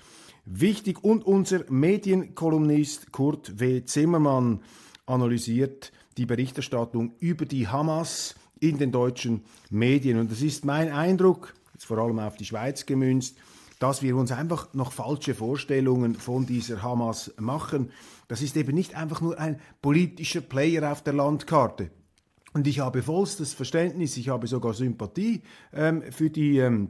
wichtig. 0.45 1.03
Und 1.03 1.25
unser 1.25 1.63
Medienkolumnist 1.69 3.11
Kurt 3.11 3.59
W. 3.59 3.83
Zimmermann 3.85 4.61
analysiert 5.05 5.91
die 6.17 6.25
Berichterstattung 6.25 7.13
über 7.19 7.45
die 7.45 7.67
Hamas 7.67 8.35
in 8.59 8.77
den 8.77 8.91
deutschen 8.91 9.43
Medien. 9.69 10.19
Und 10.19 10.31
das 10.31 10.41
ist 10.41 10.65
mein 10.65 10.91
Eindruck, 10.91 11.53
jetzt 11.73 11.85
vor 11.85 11.97
allem 11.97 12.19
auf 12.19 12.37
die 12.37 12.45
Schweiz 12.45 12.85
gemünzt, 12.85 13.37
dass 13.79 14.03
wir 14.03 14.15
uns 14.15 14.31
einfach 14.31 14.73
noch 14.75 14.91
falsche 14.91 15.33
Vorstellungen 15.33 16.13
von 16.13 16.45
dieser 16.45 16.83
Hamas 16.83 17.33
machen. 17.39 17.91
Das 18.27 18.43
ist 18.43 18.55
eben 18.55 18.75
nicht 18.75 18.95
einfach 18.95 19.21
nur 19.21 19.39
ein 19.39 19.59
politischer 19.81 20.41
Player 20.41 20.91
auf 20.91 21.03
der 21.03 21.13
Landkarte. 21.13 21.89
Und 22.53 22.67
ich 22.67 22.79
habe 22.79 23.01
vollstes 23.01 23.53
Verständnis, 23.53 24.17
ich 24.17 24.29
habe 24.29 24.45
sogar 24.45 24.73
Sympathie 24.73 25.41
ähm, 25.73 26.03
für 26.11 26.29
die 26.29 26.57
ähm, 26.57 26.89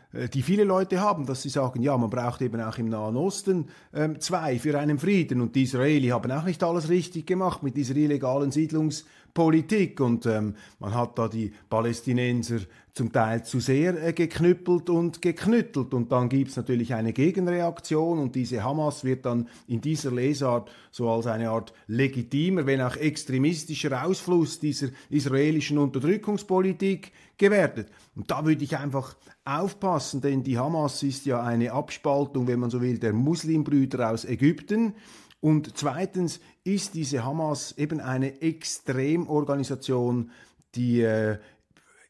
die 0.13 0.41
viele 0.41 0.65
Leute 0.65 0.99
haben, 0.99 1.25
dass 1.25 1.41
sie 1.41 1.49
sagen, 1.49 1.81
ja, 1.81 1.97
man 1.97 2.09
braucht 2.09 2.41
eben 2.41 2.59
auch 2.61 2.77
im 2.77 2.89
Nahen 2.89 3.15
Osten 3.15 3.67
ähm, 3.93 4.19
zwei 4.19 4.59
für 4.59 4.77
einen 4.77 4.99
Frieden. 4.99 5.39
Und 5.39 5.55
die 5.55 5.63
Israeli 5.63 6.09
haben 6.09 6.31
auch 6.31 6.43
nicht 6.43 6.63
alles 6.63 6.89
richtig 6.89 7.25
gemacht 7.25 7.63
mit 7.63 7.77
dieser 7.77 7.95
illegalen 7.95 8.51
Siedlungspolitik. 8.51 10.01
Und 10.01 10.25
ähm, 10.25 10.55
man 10.79 10.93
hat 10.93 11.17
da 11.17 11.29
die 11.29 11.53
Palästinenser 11.69 12.59
zum 12.93 13.11
Teil 13.11 13.43
zu 13.43 13.59
sehr 13.59 14.01
äh, 14.03 14.13
geknüppelt 14.13 14.89
und 14.89 15.21
geknüttelt. 15.21 15.93
Und 15.93 16.11
dann 16.11 16.29
gibt 16.29 16.51
es 16.51 16.57
natürlich 16.57 16.93
eine 16.93 17.13
Gegenreaktion 17.13 18.19
und 18.19 18.35
diese 18.35 18.63
Hamas 18.63 19.03
wird 19.03 19.25
dann 19.25 19.47
in 19.67 19.81
dieser 19.81 20.11
Lesart 20.11 20.69
so 20.91 21.09
als 21.09 21.27
eine 21.27 21.49
Art 21.49 21.73
legitimer, 21.87 22.65
wenn 22.65 22.81
auch 22.81 22.97
extremistischer 22.97 24.05
Ausfluss 24.05 24.59
dieser 24.59 24.89
israelischen 25.09 25.77
Unterdrückungspolitik 25.77 27.11
gewertet. 27.37 27.87
Und 28.15 28.29
da 28.29 28.45
würde 28.45 28.63
ich 28.63 28.77
einfach 28.77 29.15
aufpassen, 29.45 30.21
denn 30.21 30.43
die 30.43 30.59
Hamas 30.59 31.01
ist 31.03 31.25
ja 31.25 31.41
eine 31.41 31.71
Abspaltung, 31.71 32.47
wenn 32.47 32.59
man 32.59 32.69
so 32.69 32.81
will, 32.81 32.99
der 32.99 33.13
Muslimbrüder 33.13 34.11
aus 34.11 34.25
Ägypten. 34.25 34.95
Und 35.39 35.75
zweitens 35.75 36.39
ist 36.63 36.93
diese 36.93 37.23
Hamas 37.23 37.75
eben 37.77 37.99
eine 37.99 38.41
Extremorganisation, 38.41 40.29
die 40.75 41.01
äh, 41.01 41.39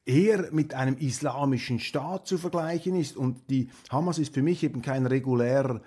eher 0.06 0.52
mit 0.52 0.74
einem 0.74 0.98
islamischen 0.98 1.80
Staat 1.80 2.28
zu 2.28 2.38
vergleichen 2.38 2.96
ist. 2.96 3.16
Und 3.16 3.50
die 3.50 3.70
Hamas 3.90 4.20
ist 4.20 4.34
für 4.34 4.42
mich 4.42 4.64
eben 4.64 4.82
kein 4.82 5.06
regulärer 5.06 5.82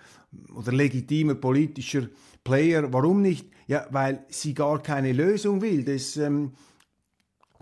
oder 0.54 0.72
legitimer 0.72 1.34
politischer 1.34 2.08
Player. 2.44 2.92
Warum 2.92 3.22
nicht? 3.22 3.48
Ja, 3.66 3.86
weil 3.90 4.24
sie 4.28 4.54
gar 4.54 4.82
keine 4.82 5.12
Lösung 5.12 5.62
will 5.62 5.84
des, 5.84 6.16
ähm, 6.16 6.52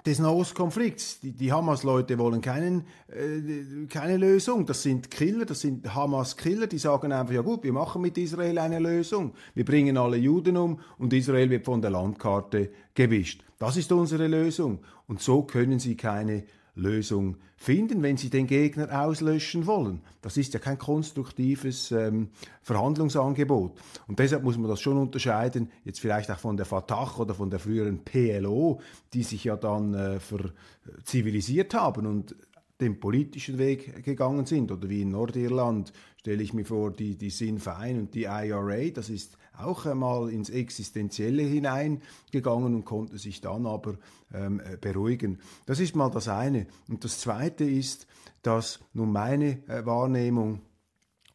des 0.06 0.18
Nahostkonflikts. 0.18 1.20
Die, 1.20 1.32
die 1.32 1.52
Hamas-Leute 1.52 2.18
wollen 2.18 2.40
keinen, 2.40 2.86
äh, 3.08 3.86
keine 3.88 4.16
Lösung. 4.16 4.66
Das 4.66 4.82
sind 4.82 5.10
Killer, 5.10 5.44
das 5.44 5.60
sind 5.60 5.94
Hamas-Killer, 5.94 6.66
die 6.66 6.78
sagen 6.78 7.12
einfach, 7.12 7.34
ja 7.34 7.42
gut, 7.42 7.62
wir 7.62 7.72
machen 7.72 8.02
mit 8.02 8.18
Israel 8.18 8.58
eine 8.58 8.78
Lösung. 8.78 9.34
Wir 9.54 9.64
bringen 9.64 9.96
alle 9.96 10.16
Juden 10.16 10.56
um 10.56 10.80
und 10.98 11.12
Israel 11.12 11.50
wird 11.50 11.64
von 11.64 11.80
der 11.80 11.90
Landkarte 11.90 12.70
gewischt. 12.94 13.44
Das 13.58 13.76
ist 13.76 13.92
unsere 13.92 14.26
Lösung. 14.26 14.80
Und 15.06 15.20
so 15.20 15.42
können 15.42 15.78
sie 15.78 15.96
keine 15.96 16.44
Lösung 16.74 17.36
finden, 17.56 18.02
wenn 18.02 18.16
sie 18.16 18.30
den 18.30 18.46
Gegner 18.46 19.04
auslöschen 19.04 19.66
wollen. 19.66 20.00
Das 20.22 20.36
ist 20.36 20.54
ja 20.54 20.60
kein 20.60 20.78
konstruktives 20.78 21.92
ähm, 21.92 22.30
Verhandlungsangebot. 22.62 23.78
Und 24.08 24.18
deshalb 24.18 24.42
muss 24.42 24.56
man 24.56 24.70
das 24.70 24.80
schon 24.80 24.96
unterscheiden, 24.96 25.70
jetzt 25.84 26.00
vielleicht 26.00 26.30
auch 26.30 26.38
von 26.38 26.56
der 26.56 26.66
Fatah 26.66 27.18
oder 27.18 27.34
von 27.34 27.50
der 27.50 27.58
früheren 27.58 28.04
PLO, 28.04 28.80
die 29.12 29.22
sich 29.22 29.44
ja 29.44 29.56
dann 29.56 29.94
äh, 29.94 30.18
verzivilisiert 30.18 31.74
haben 31.74 32.06
und 32.06 32.34
den 32.80 32.98
politischen 32.98 33.58
Weg 33.58 34.02
gegangen 34.02 34.46
sind. 34.46 34.72
Oder 34.72 34.88
wie 34.88 35.02
in 35.02 35.10
Nordirland 35.10 35.92
stelle 36.16 36.42
ich 36.42 36.54
mir 36.54 36.64
vor, 36.64 36.90
die, 36.90 37.16
die 37.16 37.30
Sinn 37.30 37.58
Fein 37.58 37.98
und 37.98 38.14
die 38.14 38.24
IRA, 38.24 38.90
das 38.90 39.10
ist 39.10 39.36
auch 39.56 39.86
einmal 39.86 40.30
ins 40.30 40.50
Existenzielle 40.50 41.42
hineingegangen 41.42 42.74
und 42.74 42.84
konnte 42.84 43.18
sich 43.18 43.40
dann 43.40 43.66
aber 43.66 43.94
ähm, 44.32 44.60
äh, 44.60 44.76
beruhigen. 44.76 45.38
Das 45.66 45.80
ist 45.80 45.94
mal 45.96 46.10
das 46.10 46.28
eine. 46.28 46.66
Und 46.88 47.04
das 47.04 47.20
zweite 47.20 47.64
ist, 47.64 48.06
dass 48.42 48.80
nun 48.92 49.12
meine 49.12 49.66
äh, 49.68 49.84
Wahrnehmung 49.84 50.62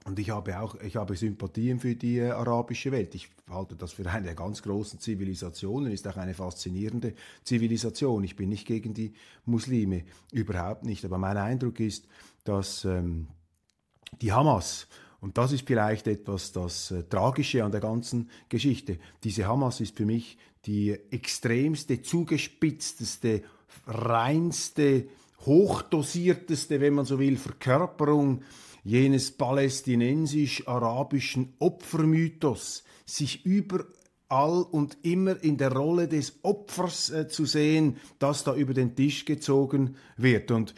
und 0.08 0.20
ich 0.20 0.30
habe 0.30 0.58
auch, 0.58 0.76
ich 0.76 0.96
habe 0.96 1.18
Sympathien 1.18 1.82
für 1.82 1.94
die 1.94 2.20
äh, 2.20 2.30
arabische 2.30 2.94
Welt. 2.94 3.14
Ich 3.14 3.30
halte 3.50 3.76
das 3.76 3.92
für 3.92 4.10
eine 4.10 4.28
der 4.28 4.36
ganz 4.36 4.62
großen 4.62 5.02
Zivilisationen, 5.02 5.92
ist 5.92 6.08
auch 6.08 6.16
eine 6.16 6.34
faszinierende 6.34 7.14
Zivilisation. 7.44 8.24
Ich 8.24 8.38
bin 8.38 8.48
nicht 8.48 8.66
gegen 8.66 8.94
die 8.94 9.14
Muslime, 9.44 10.06
überhaupt 10.32 10.86
nicht. 10.86 11.04
Aber 11.04 11.18
mein 11.18 11.36
Eindruck 11.36 11.82
ist, 11.82 12.08
dass 12.46 12.86
ähm, 12.86 13.28
die 14.22 14.32
Hamas 14.32 14.88
und 15.20 15.38
das 15.38 15.52
ist 15.52 15.68
vielleicht 15.68 16.08
etwas 16.08 16.52
das 16.52 16.90
äh, 16.92 17.04
Tragische 17.04 17.64
an 17.64 17.72
der 17.72 17.82
ganzen 17.82 18.30
Geschichte. 18.50 18.98
Diese 19.24 19.48
Hamas 19.48 19.82
ist 19.82 19.98
für 19.98 20.06
mich 20.06 20.38
die 20.66 20.92
extremste, 21.12 22.02
zugespitzteste, 22.02 23.44
reinste, 23.88 25.08
hochdosierteste, 25.46 26.82
wenn 26.82 26.94
man 26.94 27.06
so 27.06 27.20
will, 27.20 27.38
Verkörperung 27.38 28.42
jenes 28.84 29.32
palästinensisch-arabischen 29.32 31.54
Opfermythos, 31.60 32.84
sich 33.06 33.46
überall 33.46 34.64
und 34.64 34.98
immer 35.02 35.44
in 35.44 35.58
der 35.58 35.74
Rolle 35.74 36.08
des 36.08 36.40
Opfers 36.44 37.10
äh, 37.10 37.28
zu 37.28 37.46
sehen, 37.46 37.98
das 38.20 38.44
da 38.44 38.54
über 38.56 38.74
den 38.74 38.96
Tisch 38.96 39.26
gezogen 39.26 39.96
wird. 40.16 40.52
Und 40.52 40.74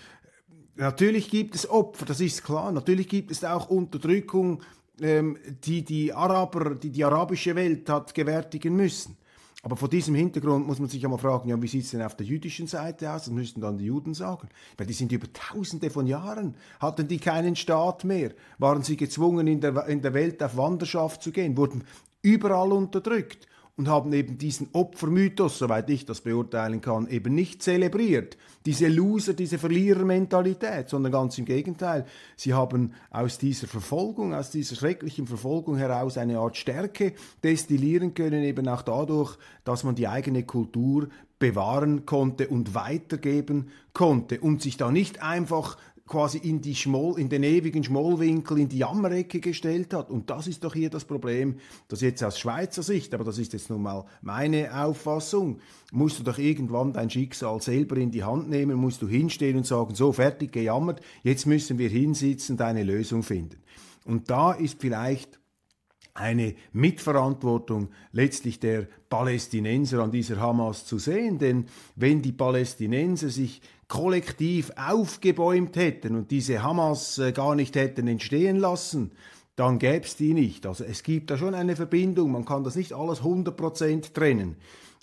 Natürlich 0.79 1.29
gibt 1.29 1.55
es 1.55 1.69
Opfer, 1.69 2.05
das 2.05 2.21
ist 2.21 2.41
klar. 2.41 2.71
Natürlich 2.71 3.09
gibt 3.09 3.31
es 3.31 3.43
auch 3.43 3.69
Unterdrückung, 3.69 4.61
ähm, 5.01 5.37
die 5.65 5.83
die 5.83 6.13
Araber, 6.13 6.73
die 6.75 6.89
die 6.89 7.03
arabische 7.03 7.53
Welt 7.53 7.89
hat 7.89 8.13
gewärtigen 8.13 8.77
müssen. 8.77 9.17
Aber 9.61 9.75
vor 9.75 9.89
diesem 9.89 10.15
Hintergrund 10.15 10.65
muss 10.65 10.79
man 10.79 10.87
sich 10.87 11.03
einmal 11.03 11.19
fragen, 11.19 11.49
ja, 11.49 11.61
wie 11.61 11.67
sieht 11.67 11.83
es 11.83 11.91
denn 11.91 12.01
auf 12.01 12.15
der 12.15 12.25
jüdischen 12.25 12.65
Seite 12.65 13.11
aus? 13.11 13.25
Das 13.25 13.33
müssten 13.33 13.59
dann 13.59 13.77
die 13.77 13.87
Juden 13.87 14.13
sagen. 14.13 14.47
Weil 14.77 14.87
die 14.87 14.93
sind 14.93 15.11
über 15.11 15.27
tausende 15.33 15.89
von 15.89 16.07
Jahren, 16.07 16.55
hatten 16.79 17.09
die 17.09 17.19
keinen 17.19 17.57
Staat 17.57 18.05
mehr, 18.05 18.31
waren 18.57 18.81
sie 18.81 18.95
gezwungen, 18.95 19.47
in 19.47 19.59
der, 19.59 19.85
in 19.87 20.01
der 20.01 20.13
Welt 20.13 20.41
auf 20.41 20.55
Wanderschaft 20.55 21.21
zu 21.21 21.33
gehen, 21.33 21.57
wurden 21.57 21.83
überall 22.21 22.71
unterdrückt 22.71 23.49
und 23.79 23.87
haben 23.87 24.11
eben 24.11 24.37
diesen 24.37 24.67
Opfermythos, 24.73 25.57
soweit 25.57 25.89
ich 25.89 26.05
das 26.05 26.19
beurteilen 26.19 26.81
kann, 26.81 27.07
eben 27.07 27.33
nicht 27.33 27.63
zelebriert. 27.63 28.35
Diese 28.65 28.89
Loser, 28.89 29.33
diese 29.33 29.57
Verlierermentalität, 29.57 30.89
sondern 30.89 31.13
ganz 31.13 31.37
im 31.37 31.45
Gegenteil. 31.45 32.05
Sie 32.35 32.53
haben 32.53 32.91
aus 33.09 33.37
dieser 33.37 33.67
Verfolgung, 33.67 34.33
aus 34.33 34.51
dieser 34.51 34.75
schrecklichen 34.75 35.27
Verfolgung 35.27 35.77
heraus 35.77 36.17
eine 36.17 36.39
Art 36.39 36.57
Stärke 36.57 37.13
destillieren 37.41 38.13
können, 38.13 38.43
eben 38.43 38.67
auch 38.67 38.81
dadurch, 38.81 39.37
dass 39.63 39.85
man 39.85 39.95
die 39.95 40.09
eigene 40.09 40.43
Kultur 40.43 41.07
bewahren 41.39 42.05
konnte 42.05 42.49
und 42.49 42.75
weitergeben 42.75 43.69
konnte 43.93 44.41
und 44.41 44.61
sich 44.61 44.75
da 44.75 44.91
nicht 44.91 45.23
einfach 45.23 45.77
quasi 46.09 46.39
in, 46.39 46.59
die 46.59 46.75
Schmoll, 46.75 47.19
in 47.19 47.29
den 47.29 47.43
ewigen 47.43 47.83
Schmollwinkel, 47.83 48.59
in 48.59 48.67
die 48.67 48.79
Jammerecke 48.79 49.39
gestellt 49.39 49.93
hat. 49.93 50.09
Und 50.09 50.29
das 50.29 50.47
ist 50.47 50.63
doch 50.63 50.73
hier 50.73 50.89
das 50.89 51.05
Problem, 51.05 51.57
dass 51.87 52.01
jetzt 52.01 52.23
aus 52.23 52.39
Schweizer 52.39 52.83
Sicht, 52.83 53.13
aber 53.13 53.23
das 53.23 53.37
ist 53.37 53.53
jetzt 53.53 53.69
nun 53.69 53.83
mal 53.83 54.05
meine 54.21 54.75
Auffassung, 54.83 55.59
musst 55.91 56.19
du 56.19 56.23
doch 56.23 56.39
irgendwann 56.39 56.91
dein 56.91 57.09
Schicksal 57.09 57.61
selber 57.61 57.95
in 57.97 58.11
die 58.11 58.23
Hand 58.23 58.49
nehmen, 58.49 58.75
musst 58.77 59.01
du 59.01 59.07
hinstehen 59.07 59.55
und 59.55 59.67
sagen, 59.67 59.95
so 59.95 60.11
fertig 60.11 60.51
gejammert, 60.51 60.99
jetzt 61.23 61.45
müssen 61.45 61.77
wir 61.77 61.89
hinsitzen, 61.89 62.57
deine 62.57 62.83
Lösung 62.83 63.21
finden. 63.23 63.61
Und 64.03 64.29
da 64.31 64.51
ist 64.51 64.81
vielleicht 64.81 65.39
eine 66.15 66.55
Mitverantwortung 66.73 67.89
letztlich 68.11 68.59
der 68.59 68.87
Palästinenser 69.09 70.03
an 70.03 70.11
dieser 70.11 70.39
Hamas 70.39 70.85
zu 70.85 70.97
sehen. 70.97 71.37
Denn 71.37 71.67
wenn 71.95 72.21
die 72.21 72.31
Palästinenser 72.31 73.29
sich 73.29 73.61
kollektiv 73.89 74.71
aufgebäumt 74.77 75.75
hätten 75.75 76.15
und 76.15 76.31
diese 76.31 76.63
Hamas 76.63 77.17
äh, 77.17 77.33
gar 77.33 77.55
nicht 77.55 77.75
hätten 77.75 78.07
entstehen 78.07 78.55
lassen, 78.55 79.11
dann 79.57 79.79
gäbe 79.79 80.05
es 80.05 80.15
die 80.15 80.33
nicht. 80.33 80.65
Also 80.65 80.85
es 80.85 81.03
gibt 81.03 81.29
da 81.31 81.37
schon 81.37 81.53
eine 81.53 81.75
Verbindung, 81.75 82.31
man 82.31 82.45
kann 82.45 82.63
das 82.63 82.77
nicht 82.77 82.93
alles 82.93 83.21
100% 83.21 84.13
trennen. 84.13 84.55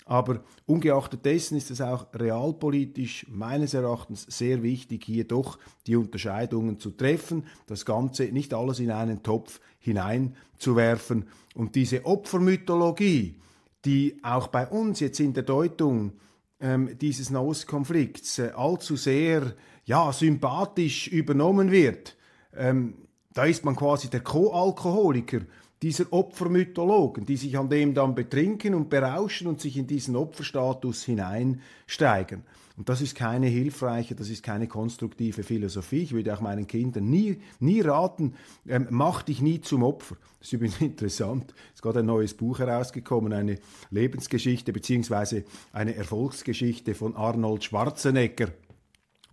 Aber 0.05 0.39
ungeachtet 0.65 1.25
dessen 1.25 1.57
ist 1.57 1.69
es 1.69 1.81
auch 1.81 2.07
realpolitisch 2.13 3.27
meines 3.29 3.73
Erachtens 3.73 4.25
sehr 4.29 4.63
wichtig, 4.63 5.03
hier 5.03 5.25
doch 5.25 5.59
die 5.85 5.97
Unterscheidungen 5.97 6.79
zu 6.79 6.91
treffen, 6.91 7.43
das 7.67 7.85
Ganze 7.85 8.23
nicht 8.23 8.53
alles 8.53 8.79
in 8.79 8.89
einen 8.89 9.21
Topf 9.21 9.59
hineinzuwerfen. 9.79 11.25
Und 11.55 11.75
diese 11.75 12.05
Opfermythologie, 12.05 13.35
die 13.83 14.17
auch 14.23 14.47
bei 14.47 14.65
uns 14.65 15.01
jetzt 15.01 15.19
in 15.19 15.33
der 15.33 15.43
Deutung 15.43 16.13
ähm, 16.59 16.97
dieses 16.97 17.29
Nahostkonflikts 17.29 18.39
äh, 18.39 18.51
allzu 18.55 18.95
sehr 18.95 19.53
ja, 19.85 20.11
sympathisch 20.11 21.07
übernommen 21.07 21.71
wird, 21.71 22.17
ähm, 22.55 23.07
da 23.33 23.45
ist 23.45 23.63
man 23.63 23.75
quasi 23.75 24.09
der 24.09 24.21
Co-Alkoholiker 24.21 25.41
dieser 25.81 26.11
Opfermythologen, 26.11 27.25
die 27.25 27.37
sich 27.37 27.57
an 27.57 27.69
dem 27.69 27.93
dann 27.93 28.15
betrinken 28.15 28.73
und 28.73 28.89
berauschen 28.89 29.47
und 29.47 29.61
sich 29.61 29.77
in 29.77 29.87
diesen 29.87 30.15
Opferstatus 30.15 31.03
hineinsteigen. 31.03 32.43
Und 32.77 32.89
das 32.89 33.01
ist 33.01 33.15
keine 33.15 33.47
hilfreiche, 33.47 34.13
das 34.13 34.29
ist 34.29 34.43
keine 34.43 34.67
konstruktive 34.67 35.41
Philosophie. 35.41 36.03
Ich 36.03 36.13
würde 36.13 36.31
auch 36.33 36.41
meinen 36.41 36.67
Kindern 36.67 37.09
nie, 37.09 37.41
nie 37.59 37.81
raten, 37.81 38.35
ähm, 38.67 38.87
mach 38.91 39.23
dich 39.23 39.41
nie 39.41 39.61
zum 39.61 39.81
Opfer. 39.81 40.15
Das 40.39 40.49
ist 40.49 40.53
übrigens 40.53 40.81
interessant. 40.81 41.55
Es 41.69 41.75
ist 41.75 41.81
gerade 41.81 41.99
ein 41.99 42.05
neues 42.05 42.35
Buch 42.35 42.59
herausgekommen, 42.59 43.33
eine 43.33 43.57
Lebensgeschichte 43.89 44.73
beziehungsweise 44.73 45.43
eine 45.73 45.95
Erfolgsgeschichte 45.95 46.93
von 46.93 47.15
Arnold 47.15 47.63
Schwarzenegger. 47.63 48.49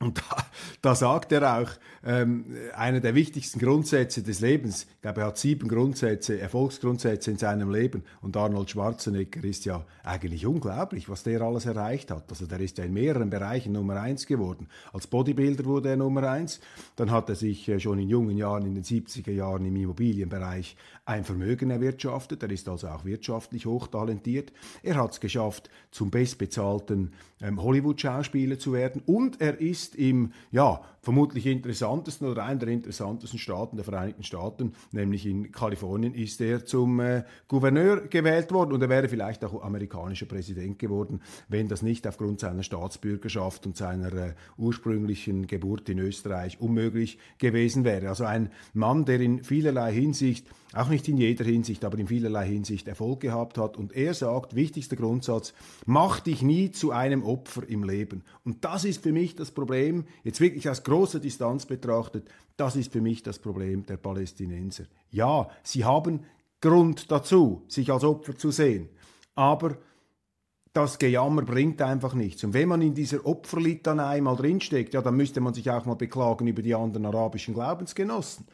Und 0.00 0.18
da, 0.18 0.44
da 0.82 0.94
sagt 0.94 1.32
er 1.32 1.60
auch, 1.60 1.70
ähm, 2.04 2.44
einer 2.74 3.00
der 3.00 3.14
wichtigsten 3.14 3.58
Grundsätze 3.58 4.22
des 4.22 4.40
Lebens, 4.40 4.86
ich 4.96 5.02
glaube, 5.02 5.22
er 5.22 5.28
hat 5.28 5.38
sieben 5.38 5.68
Grundsätze, 5.68 6.38
Erfolgsgrundsätze 6.38 7.30
in 7.30 7.38
seinem 7.38 7.70
Leben. 7.70 8.02
Und 8.20 8.36
Arnold 8.36 8.70
Schwarzenegger 8.70 9.42
ist 9.44 9.64
ja 9.64 9.84
eigentlich 10.02 10.46
unglaublich, 10.46 11.08
was 11.08 11.22
der 11.22 11.40
alles 11.40 11.64
erreicht 11.66 12.10
hat. 12.10 12.24
Also 12.28 12.46
der 12.46 12.60
ist 12.60 12.76
ja 12.78 12.84
in 12.84 12.92
mehreren 12.92 13.30
Bereichen 13.30 13.72
Nummer 13.72 14.00
eins 14.00 14.26
geworden. 14.26 14.68
Als 14.92 15.06
Bodybuilder 15.06 15.64
wurde 15.64 15.90
er 15.90 15.96
Nummer 15.96 16.28
eins. 16.28 16.60
Dann 16.96 17.10
hat 17.10 17.28
er 17.30 17.36
sich 17.36 17.68
äh, 17.68 17.80
schon 17.80 17.98
in 17.98 18.08
jungen 18.08 18.36
Jahren, 18.36 18.66
in 18.66 18.74
den 18.74 18.84
70er 18.84 19.30
Jahren 19.30 19.64
im 19.64 19.76
Immobilienbereich 19.76 20.76
ein 21.06 21.24
Vermögen 21.24 21.70
erwirtschaftet. 21.70 22.42
Er 22.42 22.50
ist 22.50 22.68
also 22.68 22.88
auch 22.88 23.04
wirtschaftlich 23.04 23.66
hochtalentiert. 23.66 24.52
Er 24.82 24.96
hat 24.96 25.12
es 25.12 25.20
geschafft, 25.20 25.70
zum 25.90 26.10
bestbezahlten 26.10 27.12
ähm, 27.40 27.62
Hollywood-Schauspieler 27.62 28.58
zu 28.58 28.72
werden. 28.72 29.02
Und 29.04 29.40
er 29.40 29.60
ist 29.60 29.93
im 29.94 30.32
ja, 30.50 30.82
vermutlich 31.00 31.46
interessantesten 31.46 32.26
oder 32.26 32.44
einer 32.44 32.60
der 32.60 32.70
interessantesten 32.70 33.38
Staaten 33.38 33.76
der 33.76 33.84
Vereinigten 33.84 34.22
Staaten, 34.22 34.72
nämlich 34.92 35.26
in 35.26 35.52
Kalifornien, 35.52 36.14
ist 36.14 36.40
er 36.40 36.64
zum 36.64 37.00
äh, 37.00 37.24
Gouverneur 37.48 38.08
gewählt 38.08 38.52
worden 38.52 38.72
und 38.72 38.82
er 38.82 38.88
wäre 38.88 39.08
vielleicht 39.08 39.44
auch 39.44 39.62
amerikanischer 39.62 40.26
Präsident 40.26 40.78
geworden, 40.78 41.20
wenn 41.48 41.68
das 41.68 41.82
nicht 41.82 42.06
aufgrund 42.06 42.40
seiner 42.40 42.62
Staatsbürgerschaft 42.62 43.66
und 43.66 43.76
seiner 43.76 44.12
äh, 44.12 44.34
ursprünglichen 44.56 45.46
Geburt 45.46 45.88
in 45.88 45.98
Österreich 45.98 46.60
unmöglich 46.60 47.18
gewesen 47.38 47.84
wäre. 47.84 48.08
Also 48.08 48.24
ein 48.24 48.50
Mann, 48.72 49.04
der 49.04 49.20
in 49.20 49.44
vielerlei 49.44 49.92
Hinsicht 49.92 50.46
auch 50.74 50.88
nicht 50.88 51.08
in 51.08 51.16
jeder 51.16 51.44
Hinsicht, 51.44 51.84
aber 51.84 51.98
in 51.98 52.08
vielerlei 52.08 52.46
Hinsicht 52.46 52.88
Erfolg 52.88 53.20
gehabt 53.20 53.58
hat. 53.58 53.76
Und 53.76 53.92
er 53.92 54.14
sagt, 54.14 54.54
wichtigster 54.54 54.96
Grundsatz, 54.96 55.54
mach 55.86 56.20
dich 56.20 56.42
nie 56.42 56.70
zu 56.70 56.90
einem 56.90 57.22
Opfer 57.22 57.68
im 57.68 57.84
Leben. 57.84 58.24
Und 58.44 58.64
das 58.64 58.84
ist 58.84 59.02
für 59.02 59.12
mich 59.12 59.36
das 59.36 59.50
Problem, 59.50 60.04
jetzt 60.24 60.40
wirklich 60.40 60.68
aus 60.68 60.82
großer 60.82 61.20
Distanz 61.20 61.66
betrachtet, 61.66 62.28
das 62.56 62.76
ist 62.76 62.92
für 62.92 63.00
mich 63.00 63.22
das 63.22 63.38
Problem 63.38 63.86
der 63.86 63.96
Palästinenser. 63.96 64.84
Ja, 65.10 65.48
sie 65.62 65.84
haben 65.84 66.20
Grund 66.60 67.10
dazu, 67.10 67.62
sich 67.68 67.92
als 67.92 68.04
Opfer 68.04 68.36
zu 68.36 68.50
sehen. 68.50 68.88
Aber 69.34 69.76
das 70.72 70.98
Gejammer 70.98 71.42
bringt 71.42 71.80
einfach 71.82 72.14
nichts. 72.14 72.42
Und 72.42 72.52
wenn 72.52 72.68
man 72.68 72.82
in 72.82 72.94
dieser 72.94 73.24
Opferlitanei 73.24 74.20
mal 74.20 74.34
drinsteckt, 74.34 74.94
ja, 74.94 75.02
dann 75.02 75.16
müsste 75.16 75.40
man 75.40 75.54
sich 75.54 75.70
auch 75.70 75.84
mal 75.84 75.94
beklagen 75.94 76.46
über 76.46 76.62
die 76.62 76.74
anderen 76.74 77.06
arabischen 77.06 77.54
Glaubensgenossen 77.54 78.46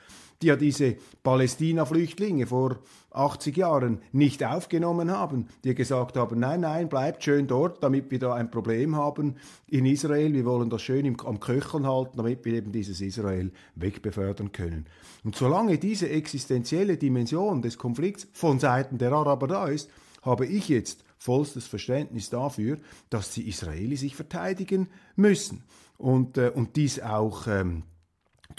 die 0.42 0.46
ja 0.46 0.56
diese 0.56 0.96
Palästina-Flüchtlinge 1.22 2.46
vor 2.46 2.78
80 3.10 3.56
Jahren 3.56 4.00
nicht 4.12 4.44
aufgenommen 4.44 5.10
haben, 5.10 5.48
die 5.64 5.74
gesagt 5.74 6.16
haben, 6.16 6.38
nein, 6.38 6.60
nein, 6.60 6.88
bleibt 6.88 7.24
schön 7.24 7.46
dort, 7.46 7.82
damit 7.82 8.10
wir 8.10 8.18
da 8.18 8.34
ein 8.34 8.50
Problem 8.50 8.96
haben 8.96 9.36
in 9.66 9.84
Israel. 9.84 10.32
Wir 10.32 10.44
wollen 10.44 10.70
das 10.70 10.82
schön 10.82 11.04
im, 11.04 11.18
am 11.20 11.40
Köcheln 11.40 11.86
halten, 11.86 12.16
damit 12.16 12.44
wir 12.44 12.54
eben 12.54 12.72
dieses 12.72 13.00
Israel 13.00 13.52
wegbefördern 13.74 14.52
können. 14.52 14.86
Und 15.24 15.36
solange 15.36 15.78
diese 15.78 16.08
existenzielle 16.08 16.96
Dimension 16.96 17.62
des 17.62 17.76
Konflikts 17.76 18.28
von 18.32 18.58
Seiten 18.58 18.98
der 18.98 19.12
Araber 19.12 19.46
da 19.46 19.66
ist, 19.66 19.90
habe 20.22 20.46
ich 20.46 20.68
jetzt 20.68 21.04
vollstes 21.18 21.66
Verständnis 21.66 22.30
dafür, 22.30 22.78
dass 23.10 23.32
die 23.32 23.48
Israelis 23.48 24.00
sich 24.00 24.16
verteidigen 24.16 24.88
müssen 25.16 25.64
und, 25.98 26.38
äh, 26.38 26.50
und 26.54 26.76
dies 26.76 27.00
auch 27.00 27.46
ähm, 27.46 27.82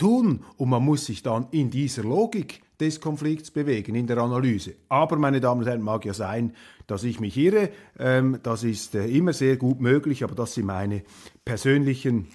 tun. 0.02 0.44
Und 0.58 0.70
man 0.70 0.84
muss 0.84 1.06
sich 1.06 1.24
dann 1.24 1.48
in 1.52 1.70
dieser 1.70 2.04
Logik 2.04 2.62
des 2.80 3.00
Konflikts 3.00 3.52
bewegen, 3.52 3.96
in 3.96 4.08
der 4.08 4.18
Analyse. 4.18 4.74
Aber, 4.90 5.16
meine 5.16 5.40
Damen 5.40 5.62
und 5.62 5.68
Herren, 5.68 5.82
mag 5.82 6.04
ja 6.04 6.14
sein, 6.14 6.54
dass 6.88 7.04
ich 7.04 7.20
mich 7.20 7.38
irre. 7.38 7.70
Ähm, 8.00 8.40
das 8.42 8.64
ist 8.64 8.96
äh, 8.96 9.06
immer 9.06 9.34
sehr 9.34 9.58
gut 9.58 9.80
möglich, 9.80 10.24
aber 10.24 10.36
das 10.36 10.56
sind 10.56 10.66
meine 10.66 11.04
persönlichen, 11.46 12.28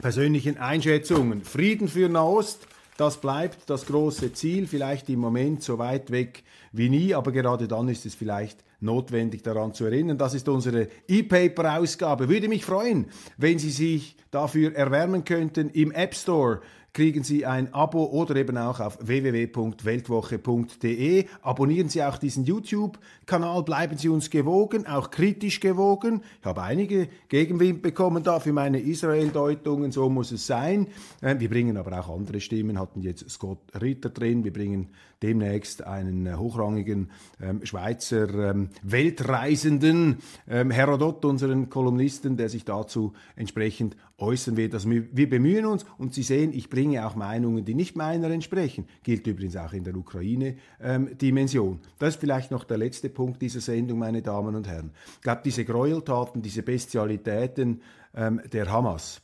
persönlichen 0.00 0.58
Einschätzungen. 0.58 1.42
Frieden 1.42 1.88
für 1.88 2.08
Nahost. 2.08 2.66
Das 2.96 3.20
bleibt 3.20 3.70
das 3.70 3.86
große 3.86 4.32
Ziel, 4.32 4.66
vielleicht 4.66 5.08
im 5.08 5.20
Moment 5.20 5.62
so 5.62 5.78
weit 5.78 6.10
weg 6.10 6.42
wie 6.72 6.88
nie, 6.88 7.14
aber 7.14 7.30
gerade 7.30 7.68
dann 7.68 7.88
ist 7.88 8.04
es 8.04 8.16
vielleicht 8.16 8.64
notwendig 8.80 9.42
daran 9.42 9.72
zu 9.72 9.84
erinnern. 9.84 10.18
Das 10.18 10.34
ist 10.34 10.48
unsere 10.48 10.88
E-Paper-Ausgabe. 11.06 12.28
Würde 12.28 12.48
mich 12.48 12.64
freuen, 12.64 13.06
wenn 13.36 13.60
Sie 13.60 13.70
sich 13.70 14.16
dafür 14.32 14.74
erwärmen 14.74 15.24
könnten 15.24 15.70
im 15.70 15.92
App 15.92 16.14
Store 16.14 16.60
kriegen 16.92 17.24
Sie 17.24 17.46
ein 17.46 17.72
Abo 17.74 18.04
oder 18.06 18.36
eben 18.36 18.56
auch 18.56 18.78
auf 18.80 18.98
www.weltwoche.de. 19.00 21.26
Abonnieren 21.42 21.88
Sie 21.88 22.02
auch 22.02 22.18
diesen 22.18 22.44
YouTube-Kanal, 22.44 23.62
bleiben 23.62 23.96
Sie 23.98 24.08
uns 24.08 24.30
gewogen, 24.30 24.84
auch 24.86 25.10
kritisch 25.10 25.60
gewogen. 25.60 26.22
Ich 26.40 26.46
habe 26.46 26.62
einige 26.62 27.08
Gegenwind 27.28 27.82
bekommen 27.82 28.24
da 28.24 28.40
für 28.40 28.52
meine 28.52 28.80
Israel-Deutungen, 28.80 29.92
so 29.92 30.08
muss 30.08 30.32
es 30.32 30.46
sein. 30.46 30.88
Ähm, 31.22 31.38
wir 31.40 31.48
bringen 31.48 31.76
aber 31.76 31.98
auch 31.98 32.08
andere 32.08 32.40
Stimmen, 32.40 32.78
hatten 32.78 33.02
jetzt 33.02 33.28
Scott 33.30 33.58
Ritter 33.80 34.10
drin, 34.10 34.44
wir 34.44 34.52
bringen 34.52 34.88
demnächst 35.22 35.84
einen 35.84 36.26
äh, 36.26 36.34
hochrangigen 36.34 37.10
ähm, 37.40 37.64
Schweizer 37.64 38.50
ähm, 38.50 38.70
Weltreisenden, 38.82 40.18
ähm, 40.48 40.70
Herodot, 40.70 41.24
unseren 41.24 41.70
Kolumnisten, 41.70 42.36
der 42.36 42.48
sich 42.48 42.64
dazu 42.64 43.12
entsprechend 43.36 43.96
äußern 44.18 44.56
wir, 44.56 44.70
wir 44.72 45.30
bemühen 45.30 45.64
uns 45.64 45.86
und 45.96 46.12
Sie 46.12 46.22
sehen, 46.22 46.52
ich 46.52 46.68
bringe 46.68 47.06
auch 47.06 47.14
Meinungen, 47.14 47.64
die 47.64 47.74
nicht 47.74 47.96
meiner 47.96 48.30
entsprechen. 48.30 48.86
Gilt 49.02 49.26
übrigens 49.26 49.56
auch 49.56 49.72
in 49.72 49.84
der 49.84 49.96
Ukraine-Dimension. 49.96 51.72
Ähm, 51.72 51.80
das 51.98 52.14
ist 52.14 52.20
vielleicht 52.20 52.50
noch 52.50 52.64
der 52.64 52.78
letzte 52.78 53.08
Punkt 53.08 53.40
dieser 53.40 53.60
Sendung, 53.60 54.00
meine 54.00 54.22
Damen 54.22 54.56
und 54.56 54.66
Herren. 54.66 54.90
Ich 55.14 55.22
glaube, 55.22 55.42
diese 55.44 55.64
Gräueltaten, 55.64 56.42
diese 56.42 56.62
Bestialitäten 56.62 57.80
ähm, 58.14 58.40
der 58.52 58.70
Hamas, 58.70 59.22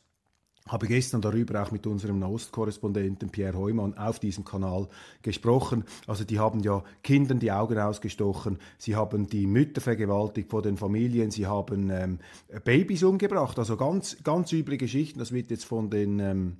habe 0.67 0.87
gestern 0.87 1.21
darüber 1.21 1.61
auch 1.61 1.71
mit 1.71 1.85
unserem 1.85 2.17
Nahostkorrespondenten 2.19 3.29
Pierre 3.29 3.57
Heumann 3.57 3.95
auf 3.97 4.19
diesem 4.19 4.43
Kanal 4.43 4.87
gesprochen. 5.21 5.83
Also 6.07 6.23
die 6.23 6.39
haben 6.39 6.61
ja 6.61 6.83
Kindern 7.03 7.39
die 7.39 7.51
Augen 7.51 7.77
ausgestochen, 7.77 8.57
sie 8.79 8.95
haben 8.95 9.27
die 9.27 9.45
Mütter 9.45 9.81
vergewaltigt 9.81 10.49
vor 10.49 10.63
den 10.63 10.77
Familien, 10.77 11.29
sie 11.29 11.45
haben 11.45 11.91
ähm, 11.91 12.19
Babys 12.63 13.03
umgebracht. 13.03 13.59
Also 13.59 13.77
ganz, 13.77 14.17
ganz 14.23 14.51
üble 14.53 14.77
Geschichten. 14.77 15.19
Das 15.19 15.31
wird 15.31 15.51
jetzt 15.51 15.65
von 15.65 15.91
den 15.91 16.19
ähm, 16.19 16.57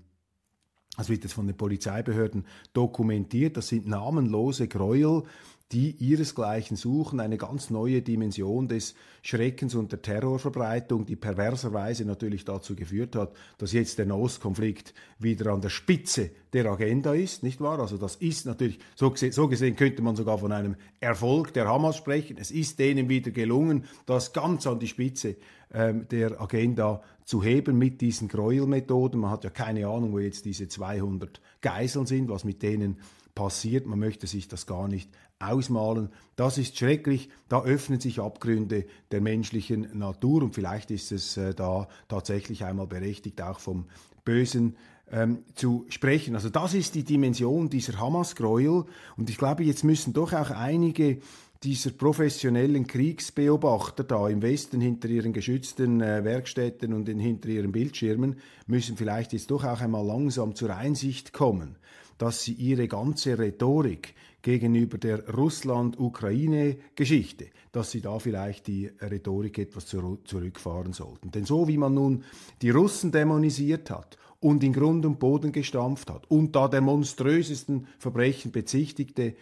das 0.98 1.10
wird 1.10 1.24
jetzt 1.24 1.34
von 1.34 1.48
den 1.48 1.58
Polizeibehörden 1.58 2.46
dokumentiert. 2.74 3.58
Das 3.58 3.68
sind 3.68 3.88
namenlose 3.88 4.68
Gräuel, 4.68 5.24
die 5.72 5.92
ihresgleichen 5.92 6.78
suchen, 6.78 7.20
eine 7.20 7.38
ganz 7.38 7.72
neue 7.72 8.04
Dimension 8.04 8.68
des 8.68 8.94
Schreckens 9.24 9.74
und 9.74 9.92
der 9.92 10.02
Terrorverbreitung, 10.02 11.06
die 11.06 11.16
perverserweise 11.16 12.06
natürlich 12.06 12.46
dazu 12.46 12.76
geführt 12.76 13.16
hat, 13.16 13.34
dass 13.58 13.72
jetzt 13.72 13.98
der 13.98 14.06
Nahostkonflikt 14.06 14.94
wieder 15.18 15.52
an 15.52 15.62
der 15.62 15.70
Spitze 15.70 16.30
der 16.54 16.68
Agenda 16.68 17.14
ist, 17.14 17.42
nicht 17.42 17.62
wahr? 17.62 17.80
Also 17.80 17.98
das 17.98 18.16
ist 18.16 18.46
natürlich, 18.46 18.78
so 18.96 19.10
gesehen, 19.10 19.32
so 19.32 19.48
gesehen 19.48 19.76
könnte 19.76 20.04
man 20.04 20.16
sogar 20.16 20.38
von 20.38 20.52
einem 20.52 20.76
Erfolg 21.00 21.52
der 21.54 21.68
Hamas 21.68 21.98
sprechen. 21.98 22.38
Es 22.40 22.52
ist 22.52 22.78
denen 22.78 23.10
wieder 23.10 23.32
gelungen, 23.32 23.86
das 24.06 24.34
ganz 24.34 24.68
an 24.68 24.80
die 24.80 24.88
Spitze 24.88 25.36
ähm, 25.74 26.08
der 26.10 26.40
Agenda 26.40 27.02
zu 27.26 27.44
heben 27.44 27.80
mit 27.80 28.02
diesen 28.02 28.28
Gräuelmethoden. 28.28 29.20
Man 29.20 29.32
hat 29.32 29.44
ja 29.44 29.50
keine 29.50 29.88
Ahnung, 29.88 30.14
wo 30.14 30.20
jetzt 30.20 30.46
diese 30.46 30.68
200 30.68 31.42
Geiseln 31.62 32.06
sind, 32.06 32.30
was 32.30 32.44
mit 32.44 32.62
denen 32.62 33.00
passiert. 33.36 33.86
Man 33.86 34.00
möchte 34.00 34.26
sich 34.28 34.48
das 34.48 34.66
gar 34.66 34.88
nicht 34.88 35.10
ausmalen. 35.40 36.10
Das 36.36 36.58
ist 36.58 36.78
schrecklich. 36.78 37.30
Da 37.50 37.62
öffnen 37.64 38.00
sich 38.00 38.20
Abgründe 38.20 38.86
der 39.12 39.22
menschlichen 39.22 39.98
Natur 39.98 40.42
und 40.44 40.56
vielleicht 40.56 40.90
ist 40.92 41.12
es 41.12 41.38
äh, 41.38 41.54
da 41.54 41.88
tatsächlich 42.08 42.64
einmal 42.64 42.88
berechtigt, 42.88 43.42
auch 43.42 43.60
vom 43.60 43.86
Bösen 44.24 44.78
ähm, 45.12 45.44
zu 45.54 45.86
sprechen. 45.90 46.36
Also 46.36 46.50
das 46.50 46.74
ist 46.74 46.96
die 46.96 47.04
Dimension 47.04 47.70
dieser 47.70 48.00
Hamas-Gräuel 48.00 48.86
und 49.18 49.30
ich 49.30 49.38
glaube, 49.38 49.64
jetzt 49.64 49.84
müssen 49.84 50.14
doch 50.14 50.34
auch 50.34 50.50
einige 50.50 51.20
dieser 51.64 51.92
professionellen 51.92 52.86
Kriegsbeobachter 52.86 54.04
da 54.04 54.30
im 54.30 54.42
Westen 54.42 54.82
hinter 54.82 55.10
ihren 55.10 55.34
geschützten 55.34 56.02
äh, 56.02 56.24
Werkstätten 56.24 56.94
und 56.94 57.10
in, 57.10 57.20
hinter 57.20 57.50
ihren 57.50 57.72
Bildschirmen 57.72 58.38
müssen 58.68 58.98
vielleicht 58.98 59.34
jetzt 59.34 59.50
doch 59.52 59.64
auch 59.64 59.82
einmal 59.82 60.06
langsam 60.06 60.56
zur 60.56 60.76
Einsicht 60.76 61.34
kommen, 61.34 61.78
dass 62.18 62.44
sie 62.44 62.54
ihre 62.54 62.88
ganze 62.88 63.38
Rhetorik 63.38 64.16
gegenüber 64.42 64.98
der 64.98 65.30
Russland-Ukraine-Geschichte, 65.34 67.48
dass 67.72 67.92
sie 67.92 68.02
da 68.02 68.20
vielleicht 68.20 68.68
die 68.68 68.90
Rhetorik 69.02 69.58
etwas 69.58 69.88
zurückfahren 69.88 70.92
sollten. 70.94 71.32
Denn 71.32 71.46
so 71.46 71.68
wie 71.68 71.78
man 71.78 71.96
nun 71.96 72.24
die 72.62 72.70
Russen 72.70 73.12
dämonisiert 73.12 73.90
hat 73.90 74.18
und 74.40 74.64
in 74.64 74.72
Grund 74.74 75.06
und 75.06 75.20
Boden 75.20 75.52
gestampft 75.52 76.12
hat 76.12 76.30
und 76.30 76.56
da 76.56 76.68
der 76.68 76.82
monströsesten 76.82 77.88
Verbrechen 77.98 78.52
bezichtigte, 78.52 79.34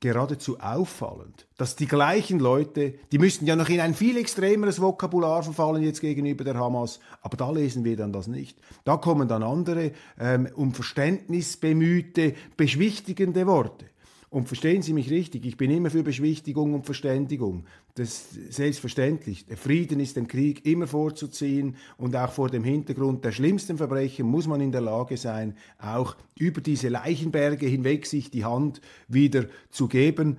geradezu 0.00 0.60
auffallend, 0.60 1.46
dass 1.56 1.74
die 1.74 1.86
gleichen 1.86 2.38
Leute, 2.38 2.94
die 3.10 3.18
müssten 3.18 3.46
ja 3.46 3.56
noch 3.56 3.68
in 3.68 3.80
ein 3.80 3.94
viel 3.94 4.16
extremeres 4.16 4.80
Vokabular 4.80 5.42
verfallen 5.42 5.82
jetzt 5.82 6.00
gegenüber 6.00 6.44
der 6.44 6.54
Hamas, 6.54 7.00
aber 7.20 7.36
da 7.36 7.50
lesen 7.50 7.84
wir 7.84 7.96
dann 7.96 8.12
das 8.12 8.28
nicht. 8.28 8.58
Da 8.84 8.96
kommen 8.96 9.28
dann 9.28 9.42
andere 9.42 9.92
ähm, 10.18 10.48
um 10.54 10.72
Verständnis 10.72 11.56
bemühte, 11.56 12.34
beschwichtigende 12.56 13.46
Worte. 13.46 13.86
Und 14.30 14.46
verstehen 14.46 14.82
Sie 14.82 14.92
mich 14.92 15.10
richtig, 15.10 15.46
ich 15.46 15.56
bin 15.56 15.70
immer 15.70 15.90
für 15.90 16.02
Beschwichtigung 16.02 16.74
und 16.74 16.84
Verständigung. 16.84 17.64
Das 17.94 18.32
ist 18.32 18.52
selbstverständlich. 18.52 19.46
Der 19.46 19.56
Frieden 19.56 20.00
ist 20.00 20.16
dem 20.16 20.28
Krieg 20.28 20.66
immer 20.66 20.86
vorzuziehen 20.86 21.76
und 21.96 22.14
auch 22.14 22.32
vor 22.32 22.50
dem 22.50 22.62
Hintergrund 22.62 23.24
der 23.24 23.32
schlimmsten 23.32 23.78
Verbrechen 23.78 24.26
muss 24.26 24.46
man 24.46 24.60
in 24.60 24.70
der 24.70 24.82
Lage 24.82 25.16
sein, 25.16 25.56
auch 25.78 26.14
über 26.38 26.60
diese 26.60 26.88
Leichenberge 26.88 27.66
hinweg 27.66 28.04
sich 28.04 28.30
die 28.30 28.44
Hand 28.44 28.82
wieder 29.08 29.46
zu 29.70 29.88
geben. 29.88 30.38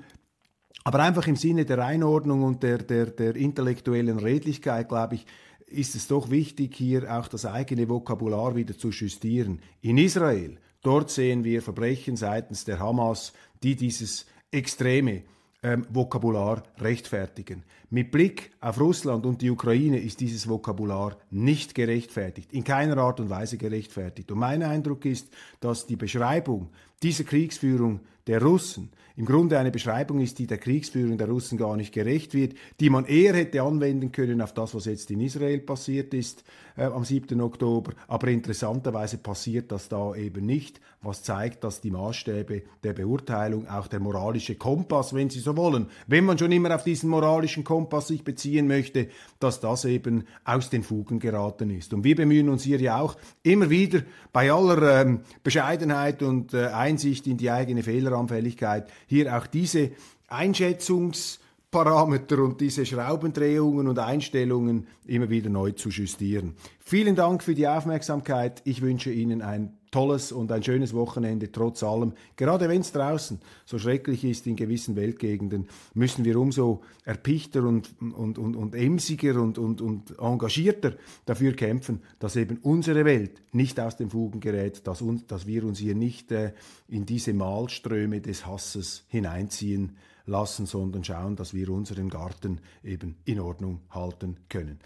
Aber 0.83 0.99
einfach 0.99 1.27
im 1.27 1.35
Sinne 1.35 1.65
der 1.65 1.83
Einordnung 1.83 2.43
und 2.43 2.63
der, 2.63 2.77
der, 2.77 3.07
der 3.07 3.35
intellektuellen 3.35 4.19
Redlichkeit, 4.19 4.87
glaube 4.87 5.15
ich, 5.15 5.25
ist 5.67 5.95
es 5.95 6.07
doch 6.07 6.29
wichtig, 6.29 6.75
hier 6.75 7.15
auch 7.15 7.27
das 7.27 7.45
eigene 7.45 7.89
Vokabular 7.89 8.55
wieder 8.55 8.77
zu 8.77 8.89
justieren. 8.89 9.59
In 9.81 9.97
Israel, 9.97 10.57
dort 10.81 11.11
sehen 11.11 11.43
wir 11.43 11.61
Verbrechen 11.61 12.15
seitens 12.15 12.65
der 12.65 12.79
Hamas, 12.79 13.33
die 13.63 13.75
dieses 13.75 14.25
Extreme 14.51 15.23
ähm, 15.61 15.85
Vokabular 15.89 16.63
rechtfertigen. 16.79 17.63
Mit 17.89 18.11
Blick 18.11 18.51
auf 18.61 18.79
Russland 18.79 19.25
und 19.25 19.41
die 19.41 19.49
Ukraine 19.49 19.99
ist 19.99 20.21
dieses 20.21 20.47
Vokabular 20.47 21.17
nicht 21.31 21.75
gerechtfertigt, 21.75 22.53
in 22.53 22.63
keiner 22.63 22.97
Art 22.97 23.19
und 23.19 23.29
Weise 23.29 23.57
gerechtfertigt. 23.57 24.31
Und 24.31 24.39
mein 24.39 24.63
Eindruck 24.63 25.05
ist, 25.05 25.29
dass 25.59 25.85
die 25.85 25.97
Beschreibung 25.97 26.69
dieser 27.03 27.25
Kriegsführung 27.25 28.01
der 28.29 28.43
Russen 28.43 28.91
im 29.19 29.25
Grunde 29.25 29.59
eine 29.59 29.69
Beschreibung 29.69 30.21
ist, 30.21 30.39
die 30.39 30.47
der 30.47 30.59
Kriegsführung 30.59 31.17
der 31.17 31.27
Russen 31.27 31.57
gar 31.57 31.75
nicht 31.75 31.93
gerecht 31.93 32.33
wird, 32.33 32.53
die 32.79 32.89
man 32.89 33.03
eher 33.03 33.33
hätte 33.33 33.63
anwenden 33.63 34.13
können 34.13 34.41
auf 34.41 34.53
das, 34.53 34.73
was 34.73 34.85
jetzt 34.85 35.11
in 35.11 35.19
Israel 35.19 35.59
passiert 35.59 36.13
ist 36.13 36.45
äh, 36.77 36.85
am 36.85 37.03
7. 37.03 37.41
Oktober. 37.41 37.91
Aber 38.07 38.29
interessanterweise 38.29 39.17
passiert 39.17 39.73
das 39.73 39.89
da 39.89 40.15
eben 40.15 40.45
nicht, 40.45 40.79
was 41.01 41.23
zeigt, 41.23 41.65
dass 41.65 41.81
die 41.81 41.91
Maßstäbe 41.91 42.61
der 42.83 42.93
Beurteilung, 42.93 43.67
auch 43.67 43.87
der 43.87 43.99
moralische 43.99 44.55
Kompass, 44.55 45.13
wenn 45.13 45.29
Sie 45.29 45.39
so 45.39 45.57
wollen, 45.57 45.87
wenn 46.07 46.23
man 46.23 46.37
schon 46.37 46.53
immer 46.53 46.73
auf 46.73 46.83
diesen 46.85 47.09
moralischen 47.09 47.65
Kompass 47.65 48.07
sich 48.07 48.23
beziehen 48.23 48.67
möchte, 48.67 49.09
dass 49.39 49.59
das 49.59 49.83
eben 49.83 50.23
aus 50.45 50.69
den 50.69 50.83
Fugen 50.83 51.19
geraten 51.19 51.69
ist. 51.69 51.93
Und 51.93 52.05
wir 52.05 52.15
bemühen 52.15 52.47
uns 52.47 52.63
hier 52.63 52.79
ja 52.79 52.99
auch 53.01 53.17
immer 53.43 53.69
wieder 53.69 54.01
bei 54.31 54.51
aller 54.51 55.01
ähm, 55.01 55.21
Bescheidenheit 55.43 56.21
und 56.21 56.53
äh, 56.53 56.67
Einsicht 56.67 57.27
in 57.27 57.37
die 57.37 57.51
eigene 57.51 57.83
Fehleranfälligkeit, 58.27 58.89
hier 59.07 59.37
auch 59.37 59.47
diese 59.47 59.91
Einschätzungsparameter 60.27 62.39
und 62.39 62.61
diese 62.61 62.85
Schraubendrehungen 62.85 63.87
und 63.87 63.97
Einstellungen 63.99 64.87
immer 65.05 65.29
wieder 65.29 65.49
neu 65.49 65.71
zu 65.71 65.89
justieren. 65.89 66.55
Vielen 66.79 67.15
Dank 67.15 67.43
für 67.43 67.55
die 67.55 67.67
Aufmerksamkeit. 67.67 68.61
Ich 68.65 68.81
wünsche 68.81 69.11
Ihnen 69.11 69.41
ein 69.41 69.78
tolles 69.91 70.31
und 70.31 70.51
ein 70.51 70.63
schönes 70.63 70.93
Wochenende 70.93 71.51
trotz 71.51 71.83
allem. 71.83 72.13
Gerade 72.35 72.69
wenn 72.69 72.81
es 72.81 72.91
draußen 72.91 73.39
so 73.65 73.79
schrecklich 73.79 74.23
ist 74.23 74.47
in 74.47 74.55
gewissen 74.55 74.95
Weltgegenden, 74.95 75.67
müssen 75.93 76.25
wir 76.25 76.39
umso 76.39 76.81
erpichter 77.03 77.63
und, 77.63 77.89
und, 77.99 78.37
und, 78.37 78.55
und 78.55 78.75
emsiger 78.75 79.41
und, 79.41 79.57
und, 79.57 79.81
und 79.81 80.17
engagierter 80.19 80.95
dafür 81.25 81.53
kämpfen, 81.53 82.01
dass 82.19 82.35
eben 82.35 82.57
unsere 82.57 83.05
Welt 83.05 83.41
nicht 83.51 83.79
aus 83.79 83.97
den 83.97 84.09
Fugen 84.09 84.39
gerät, 84.39 84.85
dass, 84.87 85.01
uns, 85.01 85.25
dass 85.27 85.47
wir 85.47 85.63
uns 85.63 85.79
hier 85.79 85.95
nicht 85.95 86.31
äh, 86.31 86.53
in 86.87 87.05
diese 87.05 87.33
Mahlströme 87.33 88.21
des 88.21 88.45
Hasses 88.45 89.05
hineinziehen 89.07 89.97
lassen, 90.25 90.65
sondern 90.65 91.03
schauen, 91.03 91.35
dass 91.35 91.53
wir 91.53 91.69
unseren 91.69 92.09
Garten 92.09 92.61
eben 92.83 93.15
in 93.25 93.39
Ordnung 93.39 93.81
halten 93.89 94.37
können 94.47 94.79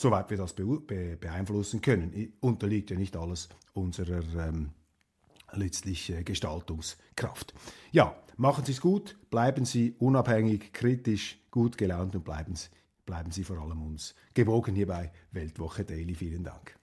soweit 0.00 0.30
wir 0.30 0.38
das 0.38 0.54
beeinflussen 0.54 1.82
können. 1.82 2.32
Unterliegt 2.40 2.90
ja 2.90 2.96
nicht 2.96 3.16
alles 3.16 3.50
unserer 3.80 4.22
ähm, 4.48 4.70
letztlich 5.52 6.10
äh, 6.10 6.22
Gestaltungskraft. 6.22 7.54
Ja, 7.92 8.14
machen 8.36 8.64
Sie 8.64 8.72
es 8.72 8.80
gut, 8.80 9.16
bleiben 9.30 9.64
Sie 9.64 9.94
unabhängig, 9.98 10.72
kritisch, 10.72 11.38
gut 11.50 11.76
gelaunt 11.78 12.14
und 12.14 12.24
bleiben 12.24 12.54
Sie, 12.54 12.68
bleiben 13.06 13.30
Sie 13.30 13.44
vor 13.44 13.58
allem 13.58 13.82
uns 13.82 14.14
gewogen 14.34 14.74
hier 14.74 14.86
bei 14.86 15.12
Weltwoche 15.32 15.84
Daily. 15.84 16.14
Vielen 16.14 16.44
Dank. 16.44 16.76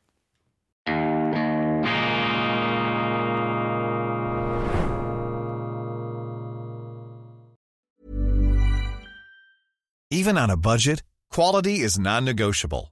Even 10.10 10.38
on 10.38 10.50
a 10.50 10.58
budget, 10.58 11.04
quality 11.30 11.82
is 11.82 12.00
non-negotiable. 12.00 12.92